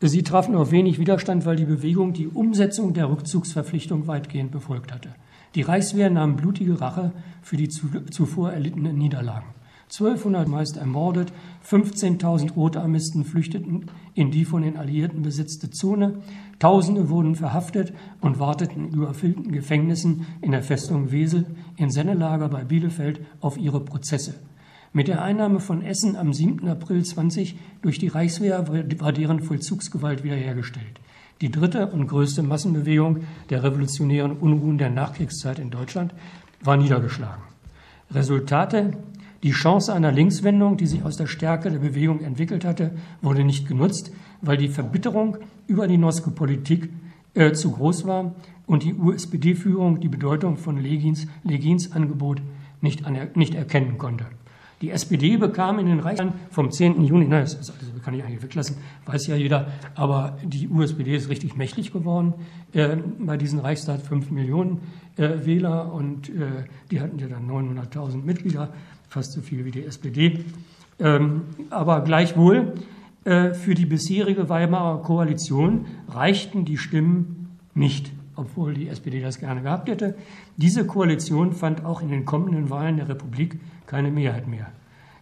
sie 0.00 0.22
trafen 0.22 0.54
auf 0.54 0.70
wenig 0.70 0.98
Widerstand, 0.98 1.44
weil 1.46 1.57
die 1.57 1.64
Bewegung 1.64 2.12
die 2.12 2.28
Umsetzung 2.28 2.94
der 2.94 3.11
Rückzugsverpflichtung 3.11 4.07
weitgehend 4.07 4.50
befolgt 4.50 4.92
hatte. 4.92 5.11
Die 5.54 5.62
Reichswehr 5.62 6.11
nahm 6.11 6.37
blutige 6.37 6.81
Rache 6.81 7.12
für 7.42 7.57
die 7.57 7.68
zuvor 7.68 8.52
erlittenen 8.52 8.96
Niederlagen. 8.96 9.46
1200 9.90 10.48
meist 10.48 10.77
ermordet, 10.77 11.33
15.000 11.66 12.53
Rote 12.53 12.81
Armisten 12.81 13.24
flüchteten 13.24 13.87
in 14.14 14.31
die 14.31 14.44
von 14.44 14.62
den 14.62 14.77
Alliierten 14.77 15.22
besetzte 15.22 15.70
Zone, 15.70 16.20
Tausende 16.59 17.09
wurden 17.09 17.37
verhaftet 17.37 17.92
und 18.20 18.40
warteten 18.40 18.88
in 18.88 18.94
überfüllten 18.94 19.53
Gefängnissen 19.53 20.27
in 20.40 20.51
der 20.51 20.62
Festung 20.62 21.12
Wesel, 21.12 21.46
in 21.77 21.90
Sennelager 21.90 22.48
bei 22.48 22.64
Bielefeld 22.64 23.20
auf 23.40 23.57
ihre 23.57 23.81
Prozesse. 23.81 24.35
Mit 24.92 25.07
der 25.07 25.22
Einnahme 25.22 25.61
von 25.61 25.83
Essen 25.83 26.16
am 26.16 26.33
7. 26.33 26.66
April 26.68 27.05
20 27.05 27.57
durch 27.83 27.98
die 27.98 28.09
Reichswehr 28.09 28.66
war 28.68 29.12
deren 29.12 29.40
Vollzugsgewalt 29.40 30.24
wiederhergestellt. 30.24 31.01
Die 31.40 31.51
dritte 31.51 31.87
und 31.87 32.09
größte 32.09 32.42
Massenbewegung 32.42 33.18
der 33.51 33.62
revolutionären 33.62 34.33
Unruhen 34.33 34.79
der 34.79 34.90
Nachkriegszeit 34.90 35.61
in 35.61 35.70
Deutschland 35.70 36.12
war 36.61 36.77
niedergeschlagen. 36.77 37.44
Resultate 38.11 38.94
die 39.42 39.53
Chance 39.53 39.92
einer 39.92 40.12
Linkswendung, 40.12 40.77
die 40.77 40.87
sich 40.87 41.05
aus 41.05 41.16
der 41.16 41.27
Stärke 41.27 41.70
der 41.70 41.79
Bewegung 41.79 42.20
entwickelt 42.20 42.64
hatte, 42.64 42.92
wurde 43.22 43.44
nicht 43.44 43.68
genutzt, 43.68 44.12
weil 44.40 44.57
die 44.57 44.68
Verbitterung 44.68 45.38
über 45.66 45.87
die 45.87 45.98
Noske-Politik 45.98 46.90
äh, 47.35 47.53
zu 47.53 47.72
groß 47.72 48.07
war 48.07 48.35
und 48.66 48.83
die 48.83 48.94
USPD-Führung 48.94 50.01
die 50.01 50.09
Bedeutung 50.09 50.57
von 50.57 50.79
Legins, 50.79 51.27
Legins 51.44 51.92
Angebot 51.92 52.42
nicht, 52.81 53.05
nicht 53.37 53.55
erkennen 53.55 53.98
konnte. 53.98 54.27
Die 54.81 54.90
SPD 54.90 55.37
bekam 55.37 55.81
in 55.81 55.87
den 55.87 55.98
Reichstagen 55.98 56.35
vom 56.51 56.70
10. 56.70 57.03
Juni, 57.03 57.27
nein, 57.27 57.40
das, 57.40 57.59
das 57.59 57.72
kann 58.05 58.14
ich 58.14 58.22
eigentlich 58.22 58.42
weglassen, 58.42 58.77
weiß 59.07 59.27
ja 59.27 59.35
jeder, 59.35 59.66
aber 59.96 60.38
die 60.44 60.68
USPD 60.68 61.16
ist 61.16 61.29
richtig 61.29 61.57
mächtig 61.57 61.92
geworden. 61.92 62.35
Äh, 62.72 62.96
bei 63.18 63.37
diesen 63.37 63.59
Reichstag 63.59 64.01
5 64.03 64.31
Millionen 64.31 64.81
äh, 65.16 65.44
Wähler 65.44 65.92
und 65.92 66.29
äh, 66.29 66.64
die 66.92 67.01
hatten 67.01 67.18
ja 67.18 67.27
dann 67.27 67.51
900.000 67.51 68.22
Mitglieder 68.22 68.72
fast 69.08 69.32
so 69.32 69.40
viel 69.40 69.64
wie 69.64 69.70
die 69.70 69.84
SPD. 69.84 70.44
Ähm, 71.00 71.42
aber 71.70 72.02
gleichwohl, 72.02 72.74
äh, 73.24 73.54
für 73.54 73.74
die 73.74 73.86
bisherige 73.86 74.48
Weimarer 74.48 75.02
Koalition 75.02 75.86
reichten 76.08 76.64
die 76.64 76.78
Stimmen 76.78 77.56
nicht, 77.74 78.12
obwohl 78.36 78.74
die 78.74 78.88
SPD 78.88 79.20
das 79.20 79.38
gerne 79.38 79.62
gehabt 79.62 79.88
hätte. 79.88 80.16
Diese 80.56 80.86
Koalition 80.86 81.52
fand 81.52 81.84
auch 81.84 82.00
in 82.00 82.08
den 82.08 82.24
kommenden 82.24 82.70
Wahlen 82.70 82.96
der 82.96 83.08
Republik 83.08 83.60
keine 83.86 84.10
Mehrheit 84.10 84.48
mehr. 84.48 84.72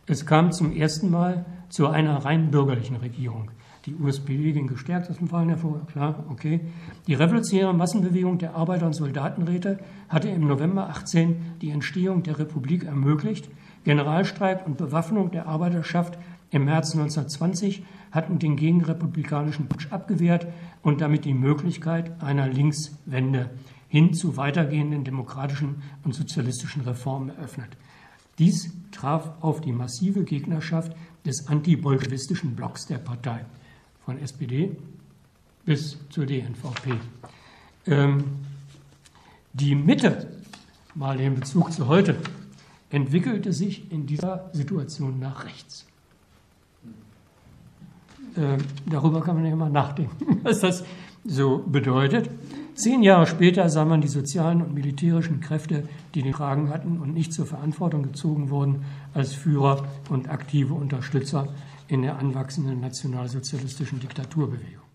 Es 0.06 0.24
kam 0.24 0.52
zum 0.52 0.72
ersten 0.72 1.10
Mal 1.10 1.44
zu 1.68 1.88
einer 1.88 2.24
rein 2.24 2.50
bürgerlichen 2.50 2.96
Regierung. 2.96 3.50
Die 3.86 3.94
USPD 3.94 4.52
ging 4.52 4.66
gestärkt 4.66 5.10
aus 5.10 5.18
dem 5.18 5.28
Fallen 5.28 5.48
hervor, 5.48 5.86
klar, 5.86 6.24
okay. 6.28 6.60
Die 7.06 7.14
revolutionäre 7.14 7.72
Massenbewegung 7.72 8.38
der 8.38 8.54
Arbeiter- 8.54 8.86
und 8.86 8.94
Soldatenräte 8.94 9.78
hatte 10.08 10.28
im 10.28 10.46
November 10.46 10.88
18 10.88 11.58
die 11.60 11.70
Entstehung 11.70 12.22
der 12.22 12.38
Republik 12.38 12.84
ermöglicht, 12.84 13.48
Generalstreik 13.86 14.66
und 14.66 14.78
Bewaffnung 14.78 15.30
der 15.30 15.46
Arbeiterschaft 15.46 16.18
im 16.50 16.64
März 16.64 16.94
1920 16.94 17.84
hatten 18.10 18.40
den 18.40 18.56
gegenrepublikanischen 18.56 19.68
Putsch 19.68 19.92
abgewehrt 19.92 20.48
und 20.82 21.00
damit 21.00 21.24
die 21.24 21.34
Möglichkeit 21.34 22.20
einer 22.20 22.48
Linkswende 22.48 23.48
hin 23.86 24.12
zu 24.12 24.36
weitergehenden 24.36 25.04
demokratischen 25.04 25.84
und 26.02 26.16
sozialistischen 26.16 26.82
Reformen 26.82 27.30
eröffnet. 27.30 27.76
Dies 28.40 28.72
traf 28.90 29.30
auf 29.40 29.60
die 29.60 29.70
massive 29.70 30.24
Gegnerschaft 30.24 30.90
des 31.24 31.46
antibolschewistischen 31.46 32.56
Blocks 32.56 32.88
der 32.88 32.98
Partei, 32.98 33.44
von 34.04 34.18
SPD 34.18 34.76
bis 35.64 35.96
zur 36.10 36.26
DNVP. 36.26 36.90
Ähm, 37.86 38.24
die 39.52 39.76
Mitte, 39.76 40.26
mal 40.96 41.20
in 41.20 41.36
Bezug 41.36 41.72
zu 41.72 41.86
heute, 41.86 42.16
entwickelte 42.90 43.52
sich 43.52 43.90
in 43.90 44.06
dieser 44.06 44.50
Situation 44.52 45.18
nach 45.18 45.44
rechts. 45.44 45.86
Äh, 48.36 48.58
darüber 48.88 49.22
kann 49.22 49.36
man 49.36 49.46
ja 49.46 49.56
mal 49.56 49.70
nachdenken, 49.70 50.40
was 50.42 50.60
das 50.60 50.84
so 51.24 51.64
bedeutet. 51.66 52.30
Zehn 52.74 53.02
Jahre 53.02 53.26
später 53.26 53.68
sah 53.70 53.86
man 53.86 54.02
die 54.02 54.08
sozialen 54.08 54.60
und 54.60 54.74
militärischen 54.74 55.40
Kräfte, 55.40 55.88
die 56.14 56.22
den 56.22 56.32
Kragen 56.32 56.68
hatten 56.68 56.98
und 56.98 57.14
nicht 57.14 57.32
zur 57.32 57.46
Verantwortung 57.46 58.02
gezogen 58.02 58.50
wurden, 58.50 58.84
als 59.14 59.32
Führer 59.32 59.88
und 60.10 60.28
aktive 60.28 60.74
Unterstützer 60.74 61.48
in 61.88 62.02
der 62.02 62.18
anwachsenden 62.18 62.80
nationalsozialistischen 62.80 64.00
Diktaturbewegung. 64.00 64.85